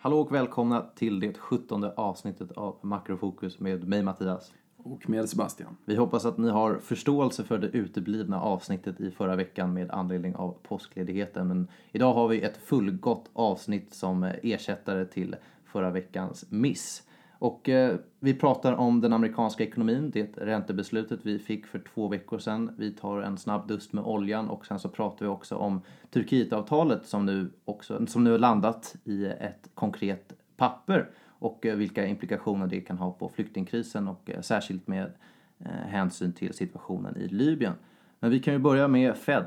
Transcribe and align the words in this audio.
Hallå 0.00 0.20
och 0.20 0.34
välkomna 0.34 0.86
till 0.96 1.20
det 1.20 1.38
17 1.38 1.84
avsnittet 1.84 2.52
av 2.52 2.78
Makrofokus 2.82 3.60
med 3.60 3.88
mig 3.88 4.02
Mattias. 4.02 4.52
Och 4.76 5.10
med 5.10 5.28
Sebastian. 5.28 5.76
Vi 5.84 5.96
hoppas 5.96 6.24
att 6.24 6.38
ni 6.38 6.50
har 6.50 6.78
förståelse 6.78 7.44
för 7.44 7.58
det 7.58 7.66
uteblivna 7.66 8.40
avsnittet 8.40 9.00
i 9.00 9.10
förra 9.10 9.36
veckan 9.36 9.72
med 9.74 9.90
anledning 9.90 10.34
av 10.34 10.56
påskledigheten. 10.62 11.48
Men 11.48 11.68
idag 11.92 12.14
har 12.14 12.28
vi 12.28 12.40
ett 12.40 12.56
fullgott 12.56 13.30
avsnitt 13.32 13.94
som 13.94 14.24
ersättare 14.42 15.04
till 15.04 15.36
förra 15.64 15.90
veckans 15.90 16.44
miss. 16.48 17.02
Och 17.42 17.68
eh, 17.68 17.96
vi 18.20 18.34
pratar 18.34 18.72
om 18.72 19.00
den 19.00 19.12
amerikanska 19.12 19.64
ekonomin, 19.64 20.10
det 20.10 20.36
räntebeslutet 20.36 21.20
vi 21.22 21.38
fick 21.38 21.66
för 21.66 21.78
två 21.94 22.08
veckor 22.08 22.38
sedan. 22.38 22.74
Vi 22.78 22.90
tar 22.90 23.20
en 23.20 23.38
snabb 23.38 23.68
dust 23.68 23.92
med 23.92 24.04
oljan 24.04 24.48
och 24.48 24.66
sen 24.66 24.78
så 24.78 24.88
pratar 24.88 25.26
vi 25.26 25.32
också 25.32 25.56
om 25.56 25.80
Turkietavtalet 26.10 27.06
som 27.06 27.26
nu, 27.26 27.50
också, 27.64 28.06
som 28.06 28.24
nu 28.24 28.30
har 28.30 28.38
landat 28.38 28.96
i 29.04 29.26
ett 29.26 29.70
konkret 29.74 30.32
papper 30.56 31.10
och 31.26 31.66
eh, 31.66 31.76
vilka 31.76 32.06
implikationer 32.06 32.66
det 32.66 32.80
kan 32.80 32.98
ha 32.98 33.12
på 33.12 33.28
flyktingkrisen 33.28 34.08
och 34.08 34.30
eh, 34.30 34.40
särskilt 34.40 34.86
med 34.86 35.12
eh, 35.58 35.70
hänsyn 35.86 36.32
till 36.32 36.54
situationen 36.54 37.16
i 37.16 37.28
Libyen. 37.28 37.74
Men 38.20 38.30
vi 38.30 38.40
kan 38.40 38.54
ju 38.54 38.58
börja 38.58 38.88
med 38.88 39.16
Fed. 39.16 39.46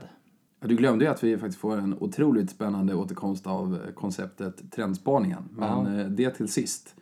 Du 0.60 0.76
glömde 0.76 1.05
ju 1.05 1.12
att 1.12 1.24
vi 1.24 1.38
faktiskt 1.38 1.60
får 1.60 1.77
en 1.77 1.94
otroligt 2.00 2.50
spännande 2.50 2.96
återkomst 2.96 3.48
av 3.48 3.80
konceptet 3.94 4.72
trendspaningen. 4.72 5.50
Men 5.52 5.98
ja. 5.98 6.04
det 6.04 6.30
till 6.30 6.48
sist. 6.48 6.96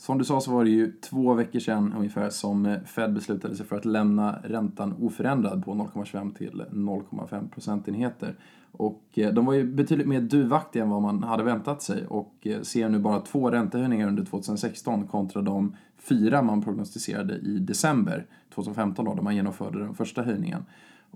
Som 0.00 0.18
du 0.18 0.24
sa 0.24 0.40
så 0.40 0.52
var 0.52 0.64
det 0.64 0.70
ju 0.70 0.92
två 0.92 1.34
veckor 1.34 1.60
sedan 1.60 1.92
ungefär 1.96 2.30
som 2.30 2.66
eh, 2.66 2.80
Fed 2.80 3.12
beslutade 3.12 3.56
sig 3.56 3.66
för 3.66 3.76
att 3.76 3.84
lämna 3.84 4.38
räntan 4.44 4.94
oförändrad 5.00 5.64
på 5.64 5.74
0,25 5.74 6.34
till 6.34 6.64
0,5 6.70 7.50
procentenheter. 7.50 8.34
Och 8.72 9.04
eh, 9.14 9.32
de 9.32 9.46
var 9.46 9.54
ju 9.54 9.64
betydligt 9.64 10.06
mer 10.06 10.20
duvaktiga 10.20 10.82
än 10.82 10.90
vad 10.90 11.02
man 11.02 11.22
hade 11.22 11.42
väntat 11.42 11.82
sig 11.82 12.06
och 12.06 12.34
eh, 12.42 12.60
ser 12.60 12.88
nu 12.88 12.98
bara 12.98 13.20
två 13.20 13.50
räntehöjningar 13.50 14.08
under 14.08 14.24
2016 14.24 15.06
kontra 15.06 15.42
de 15.42 15.76
fyra 15.98 16.42
man 16.42 16.62
prognostiserade 16.62 17.34
i 17.34 17.58
december 17.58 18.26
2015 18.54 19.04
då, 19.04 19.14
då 19.14 19.22
man 19.22 19.36
genomförde 19.36 19.78
den 19.78 19.94
första 19.94 20.22
höjningen. 20.22 20.64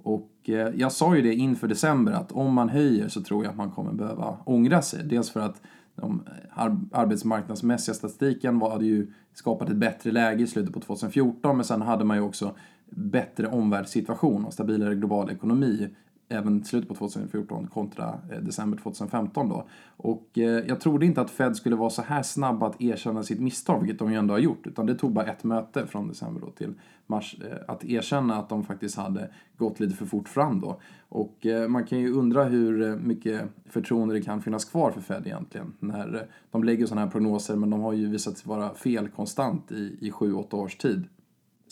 Och 0.03 0.31
jag 0.75 0.93
sa 0.93 1.17
ju 1.17 1.23
det 1.23 1.35
inför 1.35 1.69
december 1.69 2.13
att 2.13 2.33
om 2.33 2.55
man 2.55 2.69
höjer 2.69 3.09
så 3.09 3.23
tror 3.23 3.45
jag 3.45 3.51
att 3.51 3.57
man 3.57 3.71
kommer 3.71 3.93
behöva 3.93 4.37
ångra 4.45 4.83
sig. 4.83 5.05
Dels 5.05 5.31
för 5.31 5.41
att 5.41 5.61
de 5.97 6.23
eh, 6.27 6.73
arbetsmarknadsmässiga 6.93 7.95
statistiken 7.95 8.59
var, 8.59 8.71
hade 8.71 8.87
ju 8.87 9.13
skapat 9.33 9.71
ett 9.71 9.77
bättre 9.77 10.13
läge 10.13 10.43
i 10.43 10.47
slutet 10.47 10.75
på 10.75 10.81
2014 10.81 11.57
men 11.57 11.65
sen 11.65 11.83
hade 11.83 12.05
man 12.05 12.17
ju 12.17 12.23
också 12.23 12.55
bättre 12.91 13.47
omvärldssituation 13.47 14.45
och 14.45 14.53
stabilare 14.53 14.95
global 14.95 15.31
ekonomi 15.31 15.89
även 16.35 16.65
slutet 16.65 16.89
på 16.89 16.95
2014 16.95 17.67
kontra 17.67 18.19
eh, 18.31 18.39
december 18.39 18.79
2015 18.79 19.49
då. 19.49 19.67
Och 19.97 20.39
eh, 20.39 20.43
jag 20.43 20.81
trodde 20.81 21.07
inte 21.07 21.21
att 21.21 21.31
Fed 21.31 21.57
skulle 21.57 21.77
vara 21.77 21.91
så 21.91 22.03
här 22.03 22.23
snabba 22.23 22.67
att 22.67 22.83
erkänna 22.83 23.23
sitt 23.23 23.41
misstag, 23.41 23.81
vilket 23.81 23.99
de 23.99 24.13
ju 24.13 24.19
ändå 24.19 24.35
har 24.35 24.39
gjort, 24.39 24.67
utan 24.67 24.87
det 24.87 24.95
tog 24.95 25.13
bara 25.13 25.27
ett 25.27 25.45
möte 25.45 25.87
från 25.87 26.09
december 26.09 26.41
då 26.41 26.51
till 26.51 26.75
mars 27.07 27.37
eh, 27.45 27.59
att 27.69 27.85
erkänna 27.85 28.37
att 28.37 28.49
de 28.49 28.65
faktiskt 28.65 28.97
hade 28.97 29.31
gått 29.57 29.81
lite 29.81 29.97
för 29.97 30.07
fort 30.07 30.29
fram 30.29 30.61
då. 30.61 30.81
Och 31.09 31.47
man 31.69 31.85
kan 31.85 31.99
ju 31.99 32.13
undra 32.13 32.45
hur 32.45 32.97
mycket 32.97 33.43
förtroende 33.67 34.15
det 34.15 34.23
kan 34.23 34.43
finnas 34.43 34.65
kvar 34.65 34.91
för 34.91 35.01
Fed 35.01 35.27
egentligen 35.27 35.73
när 35.79 36.29
de 36.51 36.65
lägger 36.65 36.87
sådana 36.87 37.01
här 37.01 37.11
prognoser, 37.11 37.57
men 37.57 37.71
de 37.71 37.81
har 37.81 37.93
ju 37.93 38.09
visat 38.09 38.39
sig 38.39 38.49
vara 38.49 38.75
fel 38.75 39.09
konstant 39.09 39.73
i, 39.73 39.97
i 40.01 40.11
7-8 40.11 40.55
års 40.55 40.77
tid. 40.77 41.05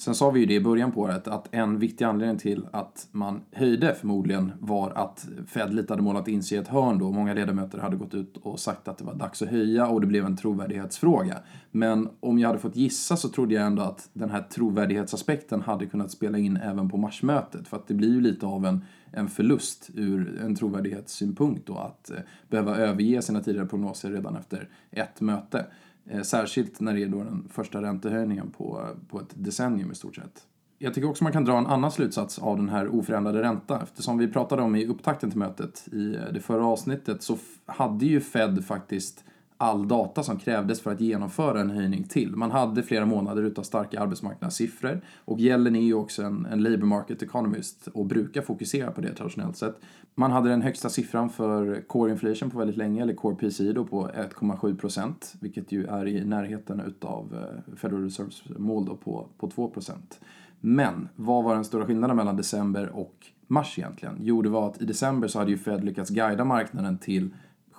Sen 0.02 0.14
sa 0.14 0.30
vi 0.30 0.40
ju 0.40 0.46
det 0.46 0.54
i 0.54 0.60
början 0.60 0.92
på 0.92 1.00
året 1.00 1.28
att 1.28 1.48
en 1.50 1.78
viktig 1.78 2.04
anledning 2.04 2.38
till 2.38 2.66
att 2.72 3.08
man 3.12 3.40
höjde 3.52 3.94
förmodligen 3.94 4.52
var 4.60 4.90
att 4.90 5.28
Fed 5.46 5.74
lite 5.74 5.92
hade 5.92 6.02
målat 6.02 6.28
in 6.28 6.42
sig 6.42 6.58
i 6.58 6.60
ett 6.60 6.68
hörn 6.68 6.98
då. 6.98 7.10
Många 7.10 7.34
ledamöter 7.34 7.78
hade 7.78 7.96
gått 7.96 8.14
ut 8.14 8.36
och 8.42 8.60
sagt 8.60 8.88
att 8.88 8.98
det 8.98 9.04
var 9.04 9.14
dags 9.14 9.42
att 9.42 9.48
höja 9.48 9.86
och 9.86 10.00
det 10.00 10.06
blev 10.06 10.26
en 10.26 10.36
trovärdighetsfråga. 10.36 11.38
Men 11.70 12.08
om 12.20 12.38
jag 12.38 12.48
hade 12.48 12.60
fått 12.60 12.76
gissa 12.76 13.16
så 13.16 13.28
trodde 13.28 13.54
jag 13.54 13.66
ändå 13.66 13.82
att 13.82 14.10
den 14.12 14.30
här 14.30 14.42
trovärdighetsaspekten 14.42 15.62
hade 15.62 15.86
kunnat 15.86 16.10
spela 16.10 16.38
in 16.38 16.56
även 16.56 16.88
på 16.88 16.96
marsmötet. 16.96 17.68
För 17.68 17.76
att 17.76 17.86
det 17.86 17.94
blir 17.94 18.10
ju 18.10 18.20
lite 18.20 18.46
av 18.46 18.66
en, 18.66 18.84
en 19.10 19.28
förlust 19.28 19.90
ur 19.94 20.40
en 20.44 20.54
trovärdighetssynpunkt 20.54 21.66
då 21.66 21.78
att 21.78 22.10
eh, 22.10 22.16
behöva 22.48 22.76
överge 22.76 23.22
sina 23.22 23.40
tidigare 23.40 23.66
prognoser 23.66 24.10
redan 24.10 24.36
efter 24.36 24.68
ett 24.90 25.20
möte. 25.20 25.66
Eh, 26.06 26.22
särskilt 26.22 26.80
när 26.80 26.94
det 26.94 27.02
är 27.02 27.08
då 27.08 27.18
den 27.18 27.48
första 27.48 27.82
räntehöjningen 27.82 28.50
på, 28.50 28.86
på 29.08 29.20
ett 29.20 29.30
decennium 29.34 29.90
i 29.90 29.94
stort 29.94 30.16
sett. 30.16 30.46
Jag 30.78 30.94
tycker 30.94 31.08
också 31.08 31.24
man 31.24 31.32
kan 31.32 31.44
dra 31.44 31.58
en 31.58 31.66
annan 31.66 31.92
slutsats 31.92 32.38
av 32.38 32.56
den 32.56 32.68
här 32.68 32.88
oförändrade 32.88 33.42
räntan. 33.42 33.80
Eftersom 33.82 34.18
vi 34.18 34.28
pratade 34.28 34.62
om 34.62 34.76
i 34.76 34.86
upptakten 34.86 35.30
till 35.30 35.38
mötet 35.38 35.88
i 35.92 36.14
eh, 36.14 36.20
det 36.32 36.40
förra 36.40 36.66
avsnittet 36.66 37.22
så 37.22 37.38
hade 37.66 38.06
ju 38.06 38.20
Fed 38.20 38.64
faktiskt 38.64 39.24
all 39.62 39.88
data 39.88 40.22
som 40.22 40.38
krävdes 40.38 40.80
för 40.80 40.92
att 40.92 41.00
genomföra 41.00 41.60
en 41.60 41.70
höjning 41.70 42.04
till. 42.04 42.36
Man 42.36 42.50
hade 42.50 42.82
flera 42.82 43.06
månader 43.06 43.42
utav 43.42 43.62
starka 43.62 44.00
arbetsmarknadssiffror 44.00 45.00
och 45.24 45.40
Yellen 45.40 45.76
är 45.76 45.80
ju 45.80 45.94
också 45.94 46.22
en, 46.22 46.46
en 46.46 46.62
labour 46.62 46.86
market 46.86 47.22
economist 47.22 47.88
och 47.94 48.06
brukar 48.06 48.42
fokusera 48.42 48.90
på 48.90 49.00
det 49.00 49.14
traditionellt 49.14 49.56
sett. 49.56 49.80
Man 50.14 50.30
hade 50.30 50.48
den 50.48 50.62
högsta 50.62 50.88
siffran 50.88 51.30
för 51.30 51.80
core 51.86 52.12
inflation 52.12 52.50
på 52.50 52.58
väldigt 52.58 52.76
länge, 52.76 53.02
eller 53.02 53.14
core 53.14 53.34
PCI 53.34 53.72
då 53.72 53.84
på 53.84 54.08
1,7 54.08 54.76
procent, 54.76 55.34
vilket 55.40 55.72
ju 55.72 55.86
är 55.86 56.06
i 56.06 56.24
närheten 56.24 56.80
utav 56.80 57.34
eh, 57.34 57.76
Federal 57.76 58.04
Reserves 58.04 58.42
mål 58.48 58.84
då 58.84 58.96
på, 58.96 59.28
på 59.38 59.50
2 59.50 59.68
procent. 59.68 60.20
Men 60.60 61.08
vad 61.16 61.44
var 61.44 61.54
den 61.54 61.64
stora 61.64 61.86
skillnaden 61.86 62.16
mellan 62.16 62.36
december 62.36 62.88
och 62.88 63.26
mars 63.46 63.78
egentligen? 63.78 64.18
Jo, 64.20 64.42
det 64.42 64.48
var 64.48 64.68
att 64.68 64.82
i 64.82 64.84
december 64.84 65.28
så 65.28 65.38
hade 65.38 65.50
ju 65.50 65.58
Fed 65.58 65.84
lyckats 65.84 66.10
guida 66.10 66.44
marknaden 66.44 66.98
till 66.98 67.30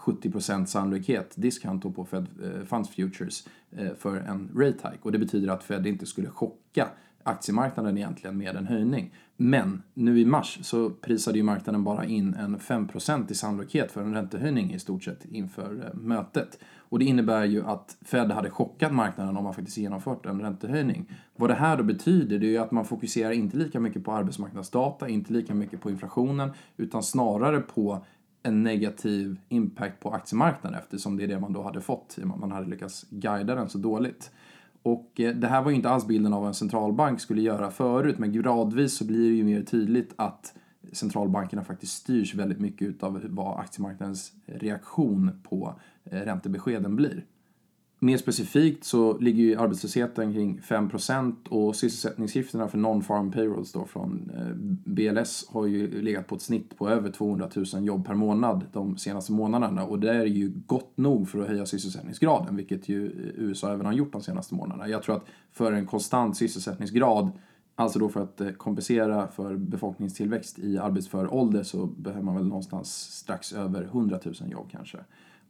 70% 0.04 0.66
sannolikhet 0.66 1.34
discount 1.36 1.92
på 1.92 2.06
Fed 2.06 2.28
eh, 2.44 2.66
Funds 2.66 2.90
Futures 2.90 3.48
eh, 3.72 3.94
för 3.98 4.16
en 4.16 4.50
rate 4.56 4.90
hike. 4.90 5.00
Och 5.02 5.12
det 5.12 5.20
betyder 5.20 5.48
att 5.54 5.64
Fed 5.64 5.88
inte 5.88 6.06
skulle 6.06 6.30
chocka 6.30 6.88
aktiemarknaden 7.24 7.98
egentligen 7.98 8.38
med 8.38 8.56
en 8.56 8.68
höjning. 8.68 9.14
Men 9.38 9.84
nu 9.94 10.20
i 10.20 10.26
mars 10.26 10.60
så 10.62 10.90
prisade 10.90 11.38
ju 11.38 11.44
marknaden 11.44 11.84
bara 11.84 12.06
in 12.06 12.34
en 12.34 12.60
5 12.60 12.88
i 13.30 13.34
sannolikhet 13.34 13.92
för 13.92 14.02
en 14.02 14.14
räntehöjning 14.14 14.74
i 14.74 14.80
stort 14.80 15.04
sett 15.04 15.26
inför 15.26 15.86
eh, 15.86 16.00
mötet. 16.00 16.60
Och 16.78 17.00
det 17.00 17.06
innebär 17.06 17.46
ju 17.46 17.66
att 17.66 17.98
Fed 18.02 18.32
hade 18.32 18.50
chockat 18.50 18.94
marknaden 18.94 19.38
om 19.38 19.44
man 19.44 19.54
faktiskt 19.54 19.78
genomfört 19.78 20.26
en 20.26 20.42
räntehöjning. 20.42 21.12
Vad 21.36 21.50
det 21.50 21.54
här 21.54 21.78
då 21.78 21.84
betyder 21.84 22.40
det 22.40 22.46
är 22.46 22.52
ju 22.52 22.58
att 22.58 22.72
man 22.72 22.86
fokuserar 22.86 23.32
inte 23.32 23.58
lika 23.58 23.80
mycket 23.80 24.04
på 24.04 24.12
arbetsmarknadsdata, 24.12 25.10
inte 25.10 25.34
lika 25.34 25.54
mycket 25.56 25.82
på 25.82 25.90
inflationen, 25.90 26.52
utan 26.78 27.04
snarare 27.04 27.60
på 27.60 28.06
en 28.44 28.64
negativ 28.64 29.40
impact 29.50 30.00
på 30.00 30.12
aktiemarknaden 30.12 30.80
eftersom 30.80 31.18
det 31.18 31.24
är 31.24 31.28
det 31.28 31.40
man 31.40 31.54
då 31.54 31.62
hade 31.62 31.82
fått 31.82 32.16
i 32.18 32.24
och 32.24 32.28
med 32.28 32.34
att 32.34 32.40
man 32.40 32.52
hade 32.52 32.70
lyckats 32.70 33.06
guida 33.10 33.56
den 33.56 33.70
så 33.70 33.78
dåligt. 33.78 34.32
Och 34.84 35.20
eh, 35.20 35.36
det 35.36 35.48
här 35.48 35.62
var 35.62 35.70
ju 35.72 35.76
inte 35.76 35.90
alls 35.90 36.08
bilden 36.08 36.34
av 36.34 36.42
vad 36.42 36.48
en 36.48 36.54
centralbank 36.54 37.22
skulle 37.22 37.42
göra 37.42 37.72
förut 37.72 38.20
men 38.20 38.32
gradvis 38.32 38.98
så 38.98 39.06
blir 39.06 39.30
det 39.30 39.36
ju 39.36 39.44
mer 39.44 39.62
tydligt 39.62 40.14
att 40.16 40.54
centralbankerna 40.92 41.64
faktiskt 41.64 41.94
styrs 41.94 42.36
väldigt 42.36 42.60
mycket 42.60 43.04
av 43.04 43.22
vad 43.30 43.60
aktiemarknadens 43.60 44.32
reaktion 44.46 45.32
på 45.44 45.76
eh, 46.04 46.20
räntebeskeden 46.20 46.96
blir. 46.96 47.26
Mer 48.04 48.18
specifikt 48.18 48.84
så 48.84 49.18
ligger 49.18 49.44
ju 49.44 49.56
arbetslösheten 49.56 50.34
kring 50.34 50.62
5 50.62 50.90
och 51.50 51.76
sysselsättningssiffrorna 51.76 52.68
för 52.68 52.78
non-farm 52.78 53.32
payrolls 53.32 53.72
då 53.72 53.86
från 53.86 54.32
eh, 54.38 54.56
BLS 54.86 55.48
har 55.50 55.66
ju 55.66 56.02
legat 56.02 56.28
på 56.28 56.36
ett 56.36 56.42
snitt 56.42 56.78
på 56.78 56.90
över 56.90 57.12
200 57.12 57.50
000 57.74 57.86
jobb 57.86 58.06
per 58.06 58.14
månad 58.14 58.66
de 58.74 58.98
senaste 58.98 59.32
månaderna 59.32 59.86
och 59.86 60.00
det 60.00 60.10
är 60.10 60.26
ju 60.26 60.52
gott 60.66 60.98
nog 60.98 61.30
för 61.30 61.40
att 61.40 61.48
höja 61.48 61.66
sysselsättningsgraden 61.66 62.56
vilket 62.56 62.90
ju 62.90 63.12
USA 63.38 63.74
även 63.74 63.86
har 63.86 63.94
gjort 63.94 64.12
de 64.12 64.22
senaste 64.22 64.56
månaderna. 64.56 64.90
Jag 64.90 65.04
tror 65.04 65.16
att 65.16 65.26
för 65.52 65.72
en 65.72 65.86
konstant 65.86 66.38
sysselsättningsgrad 66.38 67.32
Alltså 67.76 68.00
då 68.00 68.10
för 68.10 68.24
att 68.24 68.42
eh, 68.42 68.50
kompensera 68.50 69.28
för 69.28 69.56
befolkningstillväxt 69.56 70.60
i 70.60 70.78
arbetsför 70.78 71.34
ålder 71.34 71.64
så 71.64 71.86
behöver 71.86 72.24
man 72.24 72.36
väl 72.36 72.48
någonstans 72.48 72.94
strax 72.94 73.54
över 73.54 73.84
100 73.84 74.20
000 74.26 74.52
jobb 74.52 74.68
kanske. 74.72 74.98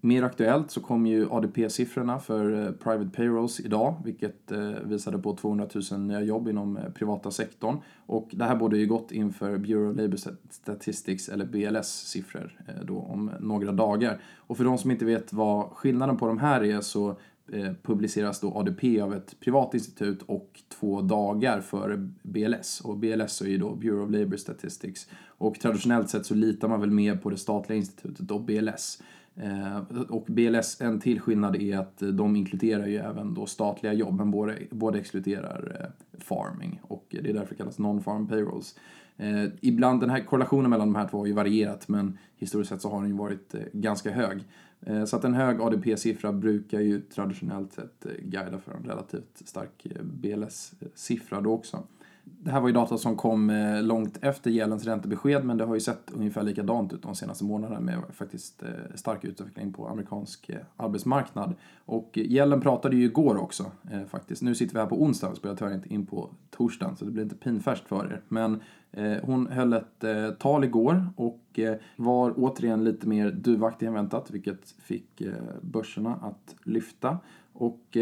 Mer 0.06 0.24
aktuellt 0.24 0.72
så 0.72 0.82
kom 0.82 1.06
ju 1.06 1.30
ADP-siffrorna 1.30 2.20
för 2.20 2.66
eh, 2.66 2.72
Private 2.72 3.10
Payrolls 3.16 3.60
idag, 3.60 3.96
vilket 4.04 4.52
eh, 4.52 4.70
visade 4.84 5.18
på 5.18 5.36
200 5.36 5.68
000 5.92 6.00
nya 6.00 6.22
jobb 6.22 6.48
inom 6.48 6.78
eh, 6.78 6.90
privata 6.90 7.32
sektorn. 7.32 7.78
Och 8.06 8.30
det 8.32 8.46
här 8.46 8.56
borde 8.56 8.78
ju 8.78 8.88
gått 8.88 9.12
inför 9.12 9.58
Bureau 9.58 9.92
of 9.92 9.98
Labour 9.98 10.18
Statistics, 10.50 11.30
eller 11.30 11.46
BLS-siffror, 11.46 12.52
då 12.84 13.00
om 13.00 13.32
några 13.40 13.72
dagar. 13.72 14.20
Och 14.38 14.58
för 14.58 14.64
de 14.64 14.78
som 14.78 14.92
inte 14.92 15.06
vet 15.06 15.34
vad 15.34 15.70
skillnaden 15.70 16.18
på 16.18 16.28
de 16.28 16.38
här 16.38 16.64
är 16.64 16.82
så 16.82 17.16
publiceras 17.84 18.40
då 18.40 18.54
ADP 18.58 19.02
av 19.02 19.14
ett 19.14 19.40
privat 19.40 19.74
institut 19.74 20.22
och 20.26 20.62
två 20.80 21.02
dagar 21.02 21.62
före 21.62 22.10
BLS. 22.22 22.82
Och 22.82 22.98
BLS 22.98 23.42
är 23.42 23.46
ju 23.46 23.58
då 23.58 23.76
Bureau 23.76 24.04
of 24.04 24.12
Labour 24.12 24.38
Statistics. 24.38 25.08
Och 25.26 25.60
traditionellt 25.60 26.10
sett 26.10 26.26
så 26.26 26.36
litar 26.36 26.68
man 26.68 26.80
väl 26.80 26.92
mer 26.92 27.16
på 27.16 27.30
det 27.30 27.38
statliga 27.38 27.78
institutet 27.78 28.32
och 28.32 28.42
BLS. 28.42 29.02
Eh, 29.36 29.78
och 30.10 30.26
BLS, 30.28 30.82
en 30.82 31.00
till 31.00 31.22
skillnad 31.22 31.56
är 31.56 31.78
att 31.78 32.02
eh, 32.02 32.10
de 32.10 32.36
inkluderar 32.36 32.88
ju 32.88 32.98
även 32.98 33.34
då 33.34 33.46
statliga 33.46 33.94
jobb, 33.94 34.16
men 34.16 34.32
båda, 34.32 34.54
båda 34.72 35.00
exkluderar 35.00 35.78
eh, 35.80 36.20
farming 36.20 36.80
och 36.84 37.06
det 37.10 37.30
är 37.30 37.34
därför 37.34 37.50
det 37.50 37.56
kallas 37.56 37.80
non-farm 37.80 38.28
payrolls. 38.28 38.76
Eh, 39.18 39.46
ibland, 39.62 40.02
den 40.02 40.10
här 40.10 40.20
korrelationen 40.20 40.70
mellan 40.70 40.94
de 40.94 40.96
här 40.96 41.08
två 41.08 41.18
har 41.18 41.26
ju 41.26 41.34
varierat, 41.34 41.88
men 41.88 42.18
historiskt 42.38 42.70
sett 42.70 42.82
så 42.82 42.90
har 42.90 43.02
den 43.02 43.10
ju 43.10 43.18
varit 43.18 43.56
eh, 43.56 43.62
ganska 43.74 44.12
hög. 44.12 44.44
Eh, 44.82 45.06
så 45.06 45.16
att 45.16 45.24
en 45.24 45.34
hög 45.34 45.62
ADP-siffra 45.62 46.32
brukar 46.32 46.80
ju 46.80 47.02
traditionellt 47.02 47.74
sett 47.74 48.06
eh, 48.06 48.12
guida 48.22 48.60
för 48.60 48.72
en 48.72 48.84
relativt 48.84 49.42
stark 49.46 49.86
eh, 49.86 50.04
BLS-siffra 50.04 51.42
då 51.42 51.54
också. 51.54 51.84
Det 52.24 52.52
här 52.52 52.62
var 52.62 52.68
ju 52.68 52.74
data 52.74 52.98
som 52.98 53.16
kom 53.16 53.50
eh, 53.50 53.84
långt 53.84 54.18
efter 54.22 54.52
Yellens 54.52 54.86
räntebesked 54.86 55.46
men 55.46 55.58
det 55.58 55.66
har 55.66 55.74
ju 55.74 55.80
sett 55.80 56.12
ungefär 56.14 56.44
likadant 56.44 56.94
ut 56.94 57.02
de 57.02 57.16
senaste 57.16 57.44
månaderna 57.44 57.80
med 57.80 58.00
faktiskt 58.14 58.64
eh, 58.64 58.70
stark 58.96 59.24
utveckling 59.24 59.74
på 59.74 59.88
amerikansk 59.88 60.50
eh, 60.50 60.58
arbetsmarknad. 60.78 61.56
Och 61.86 62.18
Yellen 62.18 62.62
pratade 62.62 62.96
ju 62.96 63.04
igår 63.04 63.38
också 63.38 63.72
faktiskt. 64.08 64.42
Nu 64.42 64.56
sitter 64.56 64.74
vi 64.74 64.80
här 64.80 64.88
på 64.88 65.04
onsdag 65.04 65.30
och 65.30 65.38
spelar 65.38 65.56
tyvärr 65.56 65.74
inte 65.74 65.94
in 65.94 66.06
på 66.06 66.30
torsdagen 66.52 66.96
så 66.96 67.06
det 67.06 67.12
blir 67.12 67.24
inte 67.24 67.36
pinfärskt 67.36 67.88
för 67.88 68.06
er. 68.06 68.22
Men 68.28 68.62
Eh, 68.94 69.18
hon 69.24 69.48
höll 69.48 69.74
ett 69.74 70.04
eh, 70.04 70.30
tal 70.30 70.64
igår 70.64 71.08
och 71.16 71.60
eh, 71.60 71.76
var 71.96 72.34
återigen 72.38 72.84
lite 72.84 73.08
mer 73.08 73.32
duvaktig 73.32 73.86
än 73.86 73.94
väntat 73.94 74.32
vilket 74.32 74.70
fick 74.70 75.22
börserna 75.62 76.16
att 76.22 76.56
lyfta. 76.64 77.18
Och 77.56 77.98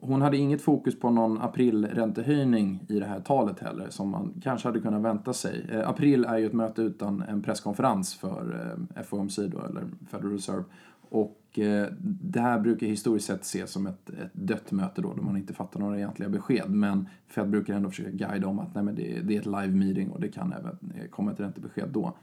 hon 0.00 0.22
hade 0.22 0.36
inget 0.36 0.62
fokus 0.62 1.00
på 1.00 1.10
någon 1.10 1.40
aprilräntehöjning 1.40 2.80
i 2.88 2.98
det 2.98 3.06
här 3.06 3.20
talet 3.20 3.60
heller, 3.60 3.86
som 3.90 4.08
man 4.08 4.40
kanske 4.42 4.68
hade 4.68 4.80
kunnat 4.80 5.02
vänta 5.02 5.32
sig. 5.32 5.82
April 5.84 6.24
är 6.24 6.38
ju 6.38 6.46
ett 6.46 6.52
möte 6.52 6.82
utan 6.82 7.22
en 7.22 7.42
presskonferens 7.42 8.14
för 8.14 8.76
FOMC 9.04 9.36
då, 9.36 9.58
eller 9.58 9.84
Federal 10.10 10.32
Reserve. 10.32 10.64
Och 11.08 11.58
eh, 11.58 11.86
det 12.00 12.40
här 12.40 12.60
brukar 12.60 12.86
historiskt 12.86 13.26
sett 13.26 13.42
ses 13.42 13.70
som 13.70 13.86
ett, 13.86 14.10
ett 14.10 14.30
dött 14.32 14.72
möte 14.72 15.02
då, 15.02 15.14
då 15.14 15.22
man 15.22 15.36
inte 15.36 15.54
fattar 15.54 15.80
några 15.80 15.96
egentliga 15.96 16.28
besked. 16.28 16.70
Men 16.70 17.08
Fed 17.26 17.50
brukar 17.50 17.74
ändå 17.74 17.90
försöka 17.90 18.10
guida 18.10 18.46
om 18.46 18.58
att 18.58 18.74
nej, 18.74 18.84
men 18.84 18.94
det, 18.94 19.20
det 19.20 19.36
är 19.36 19.40
ett 19.40 19.46
live 19.46 19.70
meeting 19.70 20.10
och 20.10 20.20
det 20.20 20.28
kan 20.28 20.52
även 20.52 20.78
eh, 20.94 21.08
komma 21.10 21.32
ett 21.32 21.40
räntebesked 21.40 21.88
då 21.88 22.14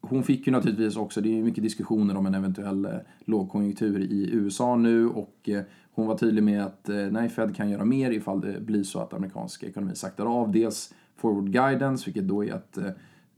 hon 0.00 0.22
fick 0.22 0.46
ju 0.46 0.52
naturligtvis 0.52 0.96
också, 0.96 1.20
det 1.20 1.38
är 1.38 1.42
mycket 1.42 1.62
diskussioner 1.62 2.16
om 2.16 2.26
en 2.26 2.34
eventuell 2.34 2.84
eh, 2.84 2.92
lågkonjunktur 3.24 4.00
i 4.00 4.30
USA 4.32 4.76
nu 4.76 5.08
och 5.08 5.48
eh, 5.48 5.62
hon 5.92 6.06
var 6.06 6.18
tydlig 6.18 6.42
med 6.42 6.64
att 6.64 6.88
eh, 6.88 6.96
nej, 6.96 7.28
Fed 7.28 7.56
kan 7.56 7.70
göra 7.70 7.84
mer 7.84 8.10
ifall 8.10 8.40
det 8.40 8.60
blir 8.60 8.82
så 8.82 9.00
att 9.00 9.14
amerikansk 9.14 9.62
ekonomi 9.62 9.94
saktar 9.94 10.26
av. 10.26 10.52
Dels 10.52 10.94
forward 11.16 11.52
guidance, 11.52 12.04
vilket 12.06 12.28
då 12.28 12.44
är 12.44 12.52
att 12.52 12.78
eh, 12.78 12.90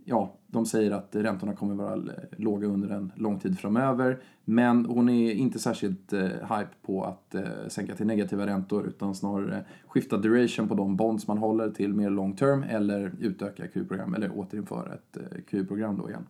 ja, 0.05 0.35
de 0.47 0.67
säger 0.67 0.91
att 0.91 1.17
räntorna 1.17 1.55
kommer 1.55 1.75
vara 1.75 2.02
låga 2.37 2.67
under 2.67 2.88
en 2.88 3.12
lång 3.17 3.38
tid 3.38 3.58
framöver. 3.58 4.23
Men 4.44 4.87
hon 4.87 5.08
är 5.08 5.32
inte 5.32 5.58
särskilt 5.58 6.12
eh, 6.12 6.23
hype 6.23 6.75
på 6.82 7.05
att 7.05 7.35
eh, 7.35 7.43
sänka 7.69 7.94
till 7.94 8.06
negativa 8.06 8.47
räntor 8.47 8.87
utan 8.87 9.14
snarare 9.14 9.64
skifta 9.87 10.17
duration 10.17 10.69
på 10.69 10.75
de 10.75 10.97
bonds 10.97 11.26
man 11.26 11.38
håller 11.38 11.70
till 11.70 11.94
mer 11.94 12.11
long 12.11 12.37
term 12.37 12.62
eller 12.62 13.12
utöka 13.20 13.69
Q-program 13.69 14.14
eller 14.14 14.38
återinföra 14.38 14.94
ett 14.94 15.17
eh, 15.17 15.43
Q-program 15.50 15.97
då 15.97 16.08
igen. 16.08 16.26